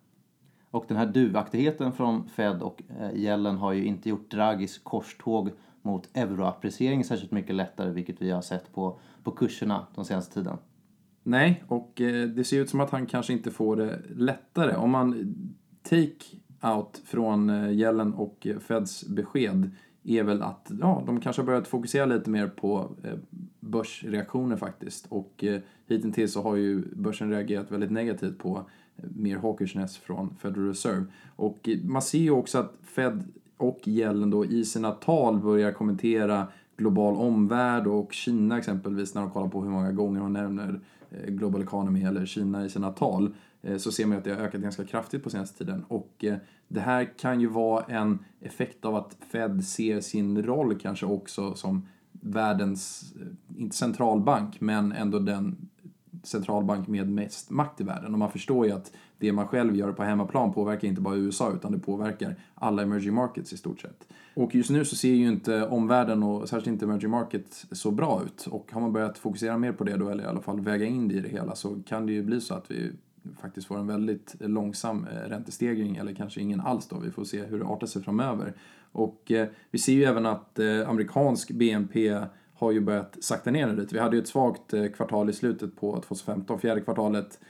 Och 0.70 0.84
den 0.88 0.96
här 0.96 1.06
duvaktigheten 1.06 1.93
från 1.93 2.28
Fed 2.28 2.62
och 2.62 2.82
Yellen 3.14 3.56
har 3.56 3.73
ju 3.73 3.84
inte 3.84 4.08
gjort 4.08 4.31
Draghis 4.31 4.78
korståg 4.78 5.50
mot 5.82 6.16
euroappreciering 6.16 7.05
särskilt 7.05 7.32
mycket 7.32 7.55
lättare, 7.55 7.90
vilket 7.90 8.23
vi 8.23 8.31
har 8.31 8.43
sett 8.43 8.73
på, 8.73 8.99
på 9.23 9.31
kurserna 9.31 9.87
de 9.94 10.05
senaste 10.05 10.34
tiden. 10.34 10.56
Nej, 11.22 11.64
och 11.69 12.00
eh, 12.00 12.28
det 12.28 12.44
ser 12.44 12.61
ut 12.61 12.70
som 12.70 12.81
att 12.81 12.90
han 12.90 13.06
kanske 13.06 13.32
inte 13.32 13.50
får 13.50 13.76
det 13.76 14.02
lättare. 14.17 14.76
Om 14.76 14.90
man 14.90 15.34
take 15.82 16.37
out 16.62 17.02
från 17.05 17.50
eh, 17.50 17.70
Yellen 17.70 18.14
och 18.14 18.46
eh, 18.46 18.58
Feds 18.58 19.08
besked 19.08 19.70
är 20.05 20.22
väl 20.22 20.43
att 20.43 20.72
ja, 20.81 21.02
de 21.06 21.20
kanske 21.20 21.43
har 21.43 21.46
börjat 21.46 21.69
fokusera 21.69 22.06
lite 22.06 22.31
mer 22.31 22.46
på 22.49 22.90
börsreaktioner 23.61 24.56
faktiskt. 24.56 25.06
Och 25.08 25.44
eh, 25.44 25.61
hittills 25.87 26.32
så 26.32 26.43
har 26.43 26.56
ju 26.56 26.94
börsen 26.94 27.31
reagerat 27.31 27.70
väldigt 27.70 27.90
negativt 27.90 28.38
på 28.38 28.64
mer 28.96 29.37
hawkishness 29.37 29.96
från 29.96 30.34
Federal 30.38 30.69
Reserve. 30.69 31.05
Och 31.37 31.69
man 31.84 32.02
ser 32.02 32.19
ju 32.19 32.31
också 32.31 32.58
att 32.58 32.75
Fed 32.82 33.25
och 33.56 33.81
Yellen 33.84 34.31
då 34.31 34.44
i 34.44 34.64
sina 34.64 34.90
tal 34.90 35.40
börjar 35.40 35.73
kommentera 35.73 36.46
global 36.76 37.16
omvärld 37.16 37.87
och 37.87 38.12
Kina 38.12 38.58
exempelvis 38.58 39.14
när 39.14 39.23
de 39.23 39.31
kollar 39.31 39.49
på 39.49 39.62
hur 39.62 39.70
många 39.70 39.93
gånger 39.93 40.20
hon 40.20 40.32
nämner 40.32 40.81
Eh, 41.11 41.31
global 41.31 41.62
Economy 41.62 42.05
eller 42.05 42.27
Kina 42.27 42.65
i 42.65 42.69
sina 42.69 42.91
tal 42.91 43.35
eh, 43.62 43.77
så 43.77 43.93
ser 43.93 44.07
man 44.07 44.19
att 44.19 44.25
det 44.25 44.35
har 44.35 44.41
ökat 44.41 44.61
ganska 44.61 44.85
kraftigt 44.85 45.23
på 45.23 45.31
senaste 45.31 45.59
tiden. 45.59 45.85
Och 45.89 46.25
eh, 46.25 46.37
det 46.69 46.81
här 46.81 47.19
kan 47.19 47.41
ju 47.41 47.47
vara 47.47 47.85
en 47.85 48.19
effekt 48.41 48.85
av 48.85 48.97
att 48.97 49.17
Fed 49.33 49.65
ser 49.65 50.01
sin 50.01 50.43
roll 50.43 50.79
kanske 50.79 51.07
också 51.07 51.55
som 51.55 51.89
världens, 52.12 53.15
inte 53.57 53.77
centralbank, 53.77 54.61
men 54.61 54.93
ändå 54.93 55.19
den 55.19 55.69
centralbank 56.22 56.88
med 56.88 57.08
mest 57.08 57.50
makt 57.50 57.81
i 57.81 57.84
världen. 57.84 58.12
Och 58.12 58.19
man 58.19 58.31
förstår 58.31 58.67
ju 58.67 58.72
att 58.72 58.93
det 59.19 59.32
man 59.32 59.46
själv 59.46 59.76
gör 59.76 59.93
på 59.93 60.02
hemmaplan 60.02 60.52
påverkar 60.52 60.88
inte 60.88 61.00
bara 61.00 61.17
USA 61.17 61.52
utan 61.52 61.72
det 61.72 61.78
påverkar 61.78 62.37
alla 62.55 62.82
emerging 62.82 63.14
markets 63.14 63.52
i 63.52 63.56
stort 63.56 63.81
sett. 63.81 64.06
Och 64.34 64.55
just 64.55 64.70
nu 64.70 64.84
så 64.84 64.96
ser 64.96 65.14
ju 65.14 65.28
inte 65.28 65.67
omvärlden 65.67 66.22
och 66.22 66.49
särskilt 66.49 66.67
inte 66.67 66.84
emerging 66.84 67.11
markets 67.11 67.67
så 67.72 67.90
bra 67.90 68.22
ut. 68.25 68.46
Och 68.46 68.72
har 68.72 68.81
man 68.81 68.93
börjat 68.93 69.19
fokusera 69.19 69.58
mer 69.58 69.72
på 69.72 69.84
det 69.84 69.96
då, 69.96 70.08
eller 70.08 70.25
i 70.25 70.26
alla 70.26 70.40
fall 70.40 70.61
väga 70.61 70.87
in 70.87 71.08
det 71.08 71.14
i 71.14 71.20
det 71.20 71.28
hela, 71.28 71.55
så 71.55 71.82
kan 71.87 72.06
det 72.06 72.12
ju 72.12 72.23
bli 72.23 72.40
så 72.40 72.55
att 72.55 72.70
vi 72.70 72.93
faktiskt 73.40 73.66
får 73.66 73.78
en 73.78 73.87
väldigt 73.87 74.34
långsam 74.40 75.06
eh, 75.12 75.28
räntestegring 75.28 75.96
eller 75.96 76.14
kanske 76.14 76.40
ingen 76.40 76.61
alls 76.61 76.88
då. 76.88 76.99
Vi 76.99 77.11
får 77.11 77.25
se 77.25 77.44
hur 77.44 77.58
det 77.58 77.64
artar 77.64 77.87
sig 77.87 78.02
framöver. 78.02 78.55
Och 78.93 79.32
eh, 79.32 79.49
vi 79.70 79.78
ser 79.78 79.93
ju 79.93 80.05
även 80.05 80.26
att 80.26 80.58
eh, 80.58 80.88
amerikansk 80.88 81.50
BNP 81.50 82.19
har 82.61 82.73
ju 82.73 82.81
börjat 82.81 83.17
sakta 83.21 83.51
ner 83.51 83.73
lite. 83.73 83.95
Vi 83.95 84.01
hade 84.01 84.17
ju 84.17 84.23
ett 84.23 84.29
svagt 84.29 84.73
eh, 84.73 84.87
kvartal 84.87 85.31
i 85.31 85.33
slutet 85.33 85.77
på 85.77 85.93
2015. 85.93 86.61
Fjärde 86.61 86.81
kvartalet 86.81 87.41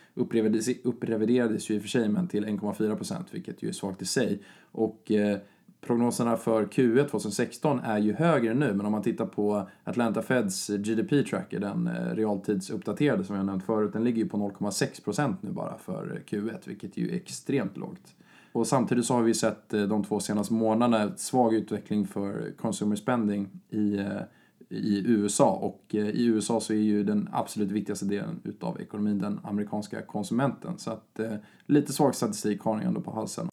uppreviderades, 0.84 1.70
ju 1.70 1.74
i 1.74 1.78
och 1.78 1.82
för 1.82 1.88
sig 1.88 2.08
men 2.08 2.28
till 2.28 2.46
1,4 2.46 2.96
procent, 2.96 3.26
vilket 3.30 3.62
ju 3.62 3.68
är 3.68 3.72
svagt 3.72 4.02
i 4.02 4.04
sig. 4.04 4.42
Och 4.72 5.10
eh, 5.10 5.38
prognoserna 5.80 6.36
för 6.36 6.64
Q1 6.64 7.08
2016 7.08 7.80
är 7.80 7.98
ju 7.98 8.12
högre 8.12 8.54
nu, 8.54 8.74
men 8.74 8.86
om 8.86 8.92
man 8.92 9.02
tittar 9.02 9.26
på 9.26 9.68
Atlanta 9.84 10.22
Feds 10.22 10.68
GDP 10.68 11.22
tracker, 11.22 11.60
den 11.60 11.86
eh, 11.86 12.14
realtidsuppdaterade 12.14 13.24
som 13.24 13.36
jag 13.36 13.46
nämnt 13.46 13.64
förut, 13.64 13.92
den 13.92 14.04
ligger 14.04 14.22
ju 14.22 14.28
på 14.28 14.36
0,6 14.36 15.04
procent 15.04 15.42
nu 15.42 15.50
bara 15.50 15.78
för 15.78 16.22
Q1, 16.26 16.58
vilket 16.64 16.96
ju 16.96 17.10
är 17.10 17.16
extremt 17.16 17.76
lågt. 17.76 18.14
Och 18.52 18.66
samtidigt 18.66 19.04
så 19.06 19.14
har 19.14 19.22
vi 19.22 19.34
sett 19.34 19.74
eh, 19.74 19.82
de 19.82 20.04
två 20.04 20.20
senaste 20.20 20.54
månaderna 20.54 21.16
svag 21.16 21.54
utveckling 21.54 22.06
för 22.06 22.52
consumer 22.56 22.96
spending 22.96 23.48
i 23.70 23.98
eh, 23.98 24.20
i 24.70 25.02
USA 25.06 25.50
och 25.50 25.94
eh, 25.94 26.08
i 26.08 26.24
USA 26.24 26.60
så 26.60 26.72
är 26.72 26.76
ju 26.76 27.04
den 27.04 27.28
absolut 27.32 27.70
viktigaste 27.70 28.06
delen 28.06 28.40
utav 28.44 28.80
ekonomin 28.80 29.18
den 29.18 29.40
amerikanska 29.42 30.02
konsumenten. 30.02 30.78
Så 30.78 30.90
att 30.90 31.18
eh, 31.18 31.34
lite 31.66 31.92
svag 31.92 32.14
statistik 32.14 32.60
har 32.60 32.76
ni 32.76 32.84
ändå 32.84 33.00
på 33.00 33.10
halsen. 33.10 33.48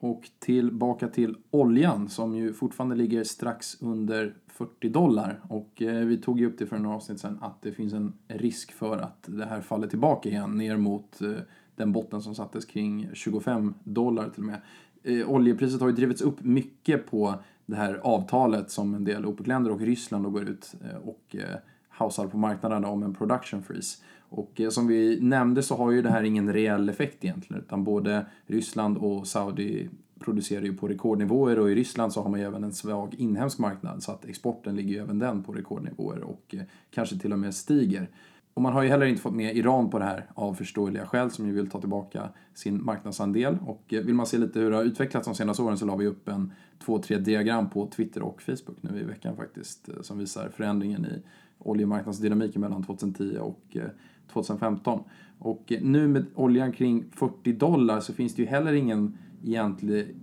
Och 0.00 0.30
tillbaka 0.38 1.08
till 1.08 1.36
oljan 1.50 2.08
som 2.08 2.36
ju 2.36 2.52
fortfarande 2.52 2.96
ligger 2.96 3.24
strax 3.24 3.82
under 3.82 4.34
40 4.46 4.88
dollar. 4.88 5.40
Och 5.48 5.82
eh, 5.82 6.06
vi 6.06 6.16
tog 6.16 6.40
ju 6.40 6.46
upp 6.46 6.58
det 6.58 6.66
för 6.66 6.78
några 6.78 6.96
avsnitt 6.96 7.20
sedan 7.20 7.38
att 7.40 7.62
det 7.62 7.72
finns 7.72 7.92
en 7.92 8.12
risk 8.28 8.72
för 8.72 8.98
att 8.98 9.24
det 9.26 9.44
här 9.44 9.60
faller 9.60 9.86
tillbaka 9.88 10.28
igen 10.28 10.50
ner 10.58 10.76
mot 10.76 11.22
eh, 11.22 11.30
den 11.76 11.92
botten 11.92 12.22
som 12.22 12.34
sattes 12.34 12.64
kring 12.64 13.08
25 13.12 13.74
dollar 13.84 14.28
till 14.28 14.42
och 14.42 14.46
med 14.46 14.60
eh, 15.04 15.30
oljepriset 15.30 15.80
har 15.80 15.88
ju 15.88 15.94
drivits 15.94 16.22
upp 16.22 16.44
mycket 16.44 17.10
på 17.10 17.34
det 17.66 17.76
här 17.76 17.94
avtalet 18.02 18.70
som 18.70 18.94
en 18.94 19.04
del 19.04 19.26
OPEC-länder 19.26 19.70
och 19.70 19.80
Ryssland 19.80 20.24
då 20.24 20.30
går 20.30 20.48
ut 20.48 20.74
eh, 20.84 20.96
och 20.96 21.36
eh, 21.36 21.56
hausar 21.88 22.26
på 22.26 22.38
marknaden 22.38 22.84
om 22.84 23.02
en 23.02 23.14
production 23.14 23.62
freeze. 23.62 24.02
Och 24.28 24.60
eh, 24.60 24.70
som 24.70 24.86
vi 24.86 25.20
nämnde 25.20 25.62
så 25.62 25.76
har 25.76 25.90
ju 25.90 26.02
det 26.02 26.10
här 26.10 26.22
ingen 26.22 26.52
reell 26.52 26.88
effekt 26.88 27.24
egentligen 27.24 27.62
utan 27.62 27.84
både 27.84 28.26
Ryssland 28.46 28.98
och 28.98 29.26
Saudi 29.26 29.88
producerar 30.22 30.62
ju 30.62 30.76
på 30.76 30.88
rekordnivåer 30.88 31.58
och 31.58 31.70
i 31.70 31.74
Ryssland 31.74 32.12
så 32.12 32.22
har 32.22 32.30
man 32.30 32.40
ju 32.40 32.46
även 32.46 32.64
en 32.64 32.72
svag 32.72 33.14
inhemsk 33.14 33.58
marknad 33.58 34.02
så 34.02 34.12
att 34.12 34.24
exporten 34.24 34.76
ligger 34.76 34.94
ju 34.94 35.00
även 35.00 35.18
den 35.18 35.42
på 35.42 35.52
rekordnivåer 35.52 36.22
och 36.22 36.54
eh, 36.54 36.62
kanske 36.90 37.18
till 37.18 37.32
och 37.32 37.38
med 37.38 37.54
stiger. 37.54 38.08
Och 38.54 38.62
man 38.62 38.72
har 38.72 38.82
ju 38.82 38.88
heller 38.88 39.06
inte 39.06 39.22
fått 39.22 39.34
med 39.34 39.56
Iran 39.56 39.90
på 39.90 39.98
det 39.98 40.04
här 40.04 40.26
av 40.34 40.54
förståeliga 40.54 41.06
skäl 41.06 41.30
som 41.30 41.46
ju 41.46 41.52
vill 41.52 41.70
ta 41.70 41.80
tillbaka 41.80 42.28
sin 42.54 42.84
marknadsandel. 42.84 43.58
Och 43.66 43.94
eh, 43.94 44.02
vill 44.02 44.14
man 44.14 44.26
se 44.26 44.38
lite 44.38 44.60
hur 44.60 44.70
det 44.70 44.76
har 44.76 44.84
utvecklats 44.84 45.26
de 45.26 45.34
senaste 45.34 45.62
åren 45.62 45.78
så 45.78 45.86
la 45.86 45.96
vi 45.96 46.06
upp 46.06 46.28
en 46.28 46.52
två, 46.84 46.98
tre 46.98 47.18
diagram 47.18 47.70
på 47.70 47.86
Twitter 47.86 48.22
och 48.22 48.42
Facebook 48.42 48.76
nu 48.80 49.00
i 49.00 49.04
veckan 49.04 49.36
faktiskt 49.36 49.88
eh, 49.88 49.94
som 50.02 50.18
visar 50.18 50.48
förändringen 50.48 51.06
i 51.06 51.22
oljemarknadsdynamiken 51.58 52.60
mellan 52.60 52.82
2010 52.82 53.38
och 53.40 53.76
eh, 53.76 53.82
2015. 54.32 55.00
Och 55.38 55.72
nu 55.80 56.08
med 56.08 56.26
oljan 56.34 56.72
kring 56.72 57.04
40 57.12 57.52
dollar 57.52 58.00
så 58.00 58.12
finns 58.12 58.34
det 58.34 58.42
ju 58.42 58.48
heller 58.48 58.72
ingen 58.72 59.18
egentlig 59.44 60.16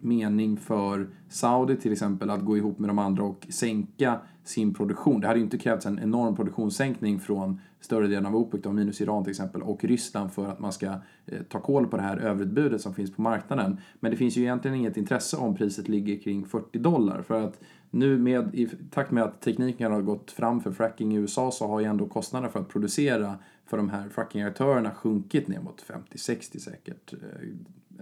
mening 0.00 0.56
för 0.56 1.08
Saudi 1.28 1.76
till 1.76 1.92
exempel 1.92 2.30
att 2.30 2.44
gå 2.44 2.56
ihop 2.56 2.78
med 2.78 2.90
de 2.90 2.98
andra 2.98 3.24
och 3.24 3.46
sänka 3.50 4.20
sin 4.48 4.74
produktion. 4.74 5.20
Det 5.20 5.26
hade 5.26 5.38
ju 5.38 5.44
inte 5.44 5.58
krävts 5.58 5.86
en 5.86 5.98
enorm 5.98 6.36
produktionssänkning 6.36 7.20
från 7.20 7.60
större 7.80 8.06
delen 8.06 8.26
av 8.26 8.36
OPEC, 8.36 8.62
då, 8.62 8.72
minus 8.72 9.00
Iran 9.00 9.24
till 9.24 9.30
exempel, 9.30 9.62
och 9.62 9.84
Ryssland 9.84 10.32
för 10.32 10.46
att 10.46 10.58
man 10.58 10.72
ska 10.72 10.86
eh, 11.26 11.42
ta 11.48 11.60
koll 11.60 11.86
på 11.86 11.96
det 11.96 12.02
här 12.02 12.16
överutbudet 12.16 12.80
som 12.80 12.94
finns 12.94 13.14
på 13.16 13.22
marknaden. 13.22 13.80
Men 14.00 14.10
det 14.10 14.16
finns 14.16 14.36
ju 14.36 14.42
egentligen 14.42 14.76
inget 14.76 14.96
intresse 14.96 15.36
om 15.36 15.54
priset 15.54 15.88
ligger 15.88 16.18
kring 16.18 16.46
40 16.46 16.78
dollar. 16.78 17.22
För 17.22 17.44
att 17.44 17.60
nu 17.90 18.18
med, 18.18 18.54
i 18.54 18.68
takt 18.90 19.10
med 19.10 19.24
att 19.24 19.40
tekniken 19.40 19.92
har 19.92 20.02
gått 20.02 20.30
fram 20.30 20.60
för 20.60 20.72
fracking 20.72 21.12
i 21.12 21.16
USA 21.16 21.50
så 21.50 21.66
har 21.66 21.80
ju 21.80 21.86
ändå 21.86 22.06
kostnaderna 22.06 22.52
för 22.52 22.60
att 22.60 22.68
producera 22.68 23.34
för 23.66 23.76
de 23.76 23.88
här 23.88 24.08
frackingaktörerna 24.08 24.90
sjunkit 24.90 25.48
ner 25.48 25.60
mot 25.60 25.84
50-60 26.12 26.58
säkert. 26.58 27.12
Eh, 27.12 27.18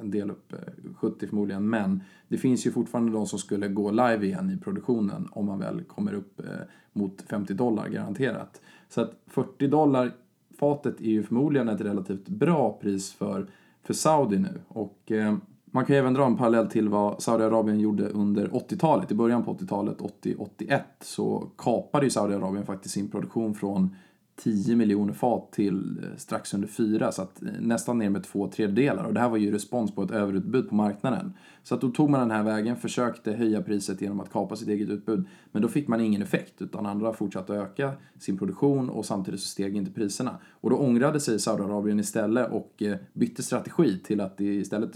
en 0.00 0.10
del 0.10 0.30
upp 0.30 0.52
eh, 0.52 0.58
70 0.96 1.26
förmodligen, 1.26 1.70
men 1.70 2.02
det 2.28 2.38
finns 2.38 2.66
ju 2.66 2.72
fortfarande 2.72 3.12
de 3.12 3.26
som 3.26 3.38
skulle 3.38 3.68
gå 3.68 3.90
live 3.90 4.26
igen 4.26 4.50
i 4.50 4.56
produktionen 4.56 5.28
om 5.32 5.46
man 5.46 5.58
väl 5.58 5.82
kommer 5.82 6.14
upp 6.14 6.40
eh, 6.40 6.46
mot 6.92 7.22
50 7.22 7.54
dollar 7.54 7.88
garanterat. 7.88 8.60
Så 8.88 9.00
att 9.00 9.12
40 9.26 9.66
dollar 9.66 10.12
fatet 10.58 11.00
är 11.00 11.10
ju 11.10 11.22
förmodligen 11.22 11.68
ett 11.68 11.80
relativt 11.80 12.28
bra 12.28 12.78
pris 12.82 13.12
för, 13.12 13.46
för 13.82 13.94
Saudi 13.94 14.38
nu. 14.38 14.60
Och 14.68 15.12
eh, 15.12 15.36
man 15.64 15.84
kan 15.84 15.96
ju 15.96 16.00
även 16.00 16.14
dra 16.14 16.26
en 16.26 16.36
parallell 16.36 16.66
till 16.66 16.88
vad 16.88 17.22
Saudiarabien 17.22 17.80
gjorde 17.80 18.08
under 18.08 18.48
80-talet. 18.48 19.10
I 19.10 19.14
början 19.14 19.44
på 19.44 19.54
80-talet, 19.54 19.98
80-81, 19.98 20.80
så 21.00 21.48
kapade 21.58 22.06
ju 22.06 22.10
Saudiarabien 22.10 22.66
faktiskt 22.66 22.94
sin 22.94 23.10
produktion 23.10 23.54
från 23.54 23.96
10 24.36 24.76
miljoner 24.76 25.12
fat 25.12 25.52
till 25.52 25.98
eh, 26.02 26.16
strax 26.16 26.54
under 26.54 26.68
4, 26.68 27.12
så 27.12 27.22
att 27.22 27.42
eh, 27.42 27.48
nästan 27.60 27.98
ner 27.98 28.10
med 28.10 28.24
två 28.24 28.48
tredjedelar. 28.48 29.04
Och 29.04 29.14
det 29.14 29.20
här 29.20 29.28
var 29.28 29.36
ju 29.36 29.50
respons 29.50 29.94
på 29.94 30.02
ett 30.02 30.10
överutbud 30.10 30.68
på 30.68 30.74
marknaden. 30.74 31.32
Så 31.62 31.74
att 31.74 31.80
då 31.80 31.90
tog 31.90 32.10
man 32.10 32.20
den 32.20 32.30
här 32.30 32.42
vägen, 32.42 32.76
försökte 32.76 33.32
höja 33.32 33.62
priset 33.62 34.00
genom 34.00 34.20
att 34.20 34.32
kapa 34.32 34.56
sitt 34.56 34.68
eget 34.68 34.88
utbud. 34.88 35.24
Men 35.52 35.62
då 35.62 35.68
fick 35.68 35.88
man 35.88 36.00
ingen 36.00 36.22
effekt, 36.22 36.62
utan 36.62 36.86
andra 36.86 37.12
fortsatte 37.12 37.52
att 37.52 37.70
öka 37.70 37.92
sin 38.18 38.38
produktion 38.38 38.90
och 38.90 39.06
samtidigt 39.06 39.40
så 39.40 39.48
steg 39.48 39.76
inte 39.76 39.90
priserna. 39.90 40.38
Och 40.50 40.70
då 40.70 40.76
ångrade 40.76 41.20
sig 41.20 41.38
Saudiarabien 41.38 42.00
istället 42.00 42.50
och 42.50 42.82
eh, 42.82 42.96
bytte 43.12 43.42
strategi 43.42 43.98
till 43.98 44.20
att 44.20 44.40
istället 44.40 44.90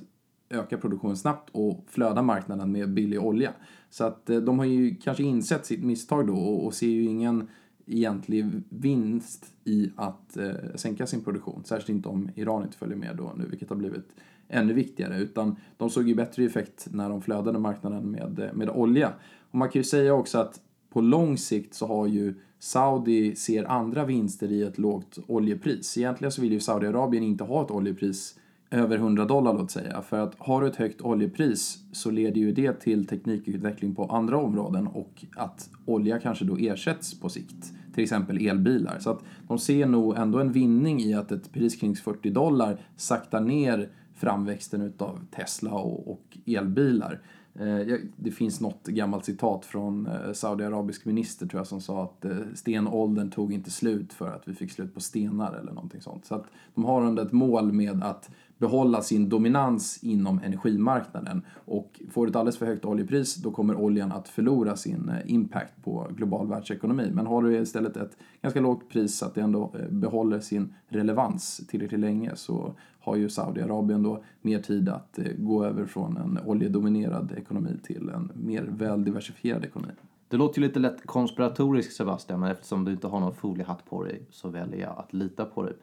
öka 0.50 0.78
produktionen 0.78 1.16
snabbt 1.16 1.50
och 1.52 1.85
flöda 1.88 2.23
marknaden 2.23 2.73
med 2.73 2.94
billig 2.94 3.20
olja. 3.20 3.52
Så 3.90 4.04
att 4.04 4.26
de 4.26 4.59
har 4.59 4.66
ju 4.66 4.94
kanske 4.94 5.23
insett 5.23 5.66
sitt 5.66 5.85
misstag 5.85 6.26
då 6.26 6.37
och 6.37 6.75
ser 6.75 6.87
ju 6.87 7.04
ingen 7.04 7.49
egentlig 7.90 8.62
vinst 8.68 9.47
i 9.64 9.90
att 9.97 10.37
eh, 10.37 10.50
sänka 10.75 11.06
sin 11.06 11.20
produktion. 11.20 11.62
Särskilt 11.64 11.88
inte 11.88 12.09
om 12.09 12.30
Iran 12.35 12.62
inte 12.62 12.76
följer 12.76 12.97
med 12.97 13.16
då 13.16 13.32
nu, 13.37 13.47
vilket 13.47 13.68
har 13.68 13.76
blivit 13.76 14.09
ännu 14.49 14.73
viktigare. 14.73 15.18
Utan 15.18 15.56
de 15.76 15.90
såg 15.90 16.09
ju 16.09 16.14
bättre 16.14 16.44
effekt 16.44 16.88
när 16.90 17.09
de 17.09 17.23
flödade 17.23 17.59
marknaden 17.59 18.11
med, 18.11 18.38
eh, 18.38 18.52
med 18.52 18.70
olja. 18.70 19.12
Och 19.50 19.59
man 19.59 19.68
kan 19.68 19.80
ju 19.80 19.85
säga 19.85 20.14
också 20.14 20.38
att 20.38 20.61
på 20.90 21.00
lång 21.00 21.38
sikt 21.38 21.75
så 21.75 21.87
har 21.87 22.06
ju 22.06 22.35
Saudi 22.59 23.35
ser 23.37 23.64
andra 23.64 24.04
vinster 24.04 24.52
i 24.52 24.62
ett 24.62 24.78
lågt 24.78 25.18
oljepris. 25.26 25.99
Egentligen 25.99 26.32
så 26.32 26.42
vill 26.42 26.52
ju 26.52 26.61
Saudiarabien 26.61 27.23
inte 27.23 27.44
ha 27.44 27.64
ett 27.64 27.70
oljepris 27.70 28.38
över 28.70 28.97
100 28.97 29.25
dollar 29.25 29.52
låt 29.52 29.70
säga. 29.70 30.02
För 30.02 30.18
att 30.18 30.35
har 30.38 30.61
du 30.61 30.66
ett 30.66 30.76
högt 30.76 31.00
oljepris 31.00 31.78
så 31.92 32.11
leder 32.11 32.40
ju 32.40 32.52
det 32.52 32.73
till 32.73 33.06
teknikutveckling 33.06 33.94
på 33.94 34.04
andra 34.04 34.38
områden 34.38 34.87
och 34.87 35.25
att 35.37 35.70
olja 35.87 36.18
kanske 36.18 36.44
då 36.44 36.56
ersätts 36.56 37.20
på 37.20 37.28
sikt. 37.28 37.73
Till 37.94 38.02
exempel 38.02 38.47
elbilar. 38.47 38.99
Så 38.99 39.11
att 39.11 39.23
de 39.49 39.59
ser 39.59 39.87
nog 39.87 40.16
ändå 40.16 40.38
en 40.38 40.52
vinning 40.52 41.00
i 41.00 41.14
att 41.14 41.32
ett 41.32 41.52
pris 41.52 41.76
kring 41.76 41.97
40 41.97 42.30
dollar 42.30 42.80
saktar 42.97 43.40
ner 43.40 43.88
framväxten 44.14 44.82
utav 44.82 45.20
Tesla 45.30 45.73
och, 45.73 46.12
och 46.12 46.38
elbilar. 46.47 47.20
Eh, 47.54 47.97
det 48.16 48.30
finns 48.30 48.61
något 48.61 48.87
gammalt 48.87 49.25
citat 49.25 49.64
från 49.64 50.06
eh, 50.06 50.32
Saudiarabisk 50.32 51.04
minister 51.04 51.47
tror 51.47 51.61
jag 51.61 51.66
som 51.66 51.80
sa 51.80 52.04
att 52.04 52.25
eh, 52.25 52.37
stenåldern 52.54 53.30
tog 53.30 53.52
inte 53.52 53.70
slut 53.70 54.12
för 54.12 54.28
att 54.28 54.49
vi 54.49 54.54
fick 54.54 54.73
slut 54.73 54.94
på 54.94 55.00
stenar 55.00 55.54
eller 55.54 55.73
någonting 55.73 56.00
sånt. 56.00 56.25
Så 56.25 56.35
att 56.35 56.44
de 56.75 56.85
har 56.85 57.02
ändå 57.02 57.23
ett 57.23 57.32
mål 57.32 57.73
med 57.73 58.04
att 58.04 58.30
behålla 58.61 59.02
sin 59.02 59.29
dominans 59.29 59.99
inom 60.02 60.40
energimarknaden. 60.45 61.43
Och 61.64 62.00
får 62.11 62.26
du 62.26 62.31
ett 62.31 62.37
alldeles 62.37 62.59
för 62.59 62.67
högt 62.67 62.85
oljepris 62.85 63.35
då 63.35 63.50
kommer 63.50 63.75
oljan 63.75 64.12
att 64.12 64.29
förlora 64.29 64.76
sin 64.76 65.09
eh, 65.09 65.33
impact 65.33 65.85
på 65.85 66.09
global 66.11 66.49
världsekonomi. 66.49 67.11
Men 67.12 67.26
har 67.26 67.43
du 67.43 67.59
istället 67.59 67.97
ett 67.97 68.17
ganska 68.43 68.61
lågt 68.61 68.88
pris 68.88 69.19
så 69.19 69.26
att 69.26 69.35
det 69.35 69.40
ändå 69.40 69.73
eh, 69.75 69.88
behåller 69.90 70.40
sin 70.40 70.75
relevans 70.88 71.61
tillräckligt 71.69 72.00
länge 72.00 72.37
så 72.37 72.75
har 73.00 73.17
ju 73.17 73.29
Saudiarabien 73.29 74.02
då 74.02 74.25
mer 74.43 74.59
tid 74.59 74.88
att 74.88 75.19
eh, 75.19 75.25
gå 75.38 75.64
över 75.64 75.87
från 75.87 76.17
en 76.17 76.38
oljedominerad 76.47 77.33
ekonomi 77.37 77.76
till 77.83 78.09
en 78.09 78.33
mer 78.35 78.62
väldiversifierad 78.62 79.64
ekonomi. 79.64 79.93
Det 80.29 80.37
låter 80.37 80.61
ju 80.61 80.67
lite 80.67 80.79
lätt 80.79 81.07
konspiratoriskt 81.07 81.93
Sebastian, 81.93 82.40
men 82.40 82.50
eftersom 82.50 82.85
du 82.85 82.93
inte 82.93 83.07
har 83.07 83.21
någon 83.21 83.35
foliehatt 83.35 83.85
på 83.85 84.05
dig 84.05 84.23
så 84.31 84.49
väljer 84.49 84.81
jag 84.81 84.99
att 84.99 85.12
lita 85.12 85.45
på 85.45 85.62
dig. 85.62 85.75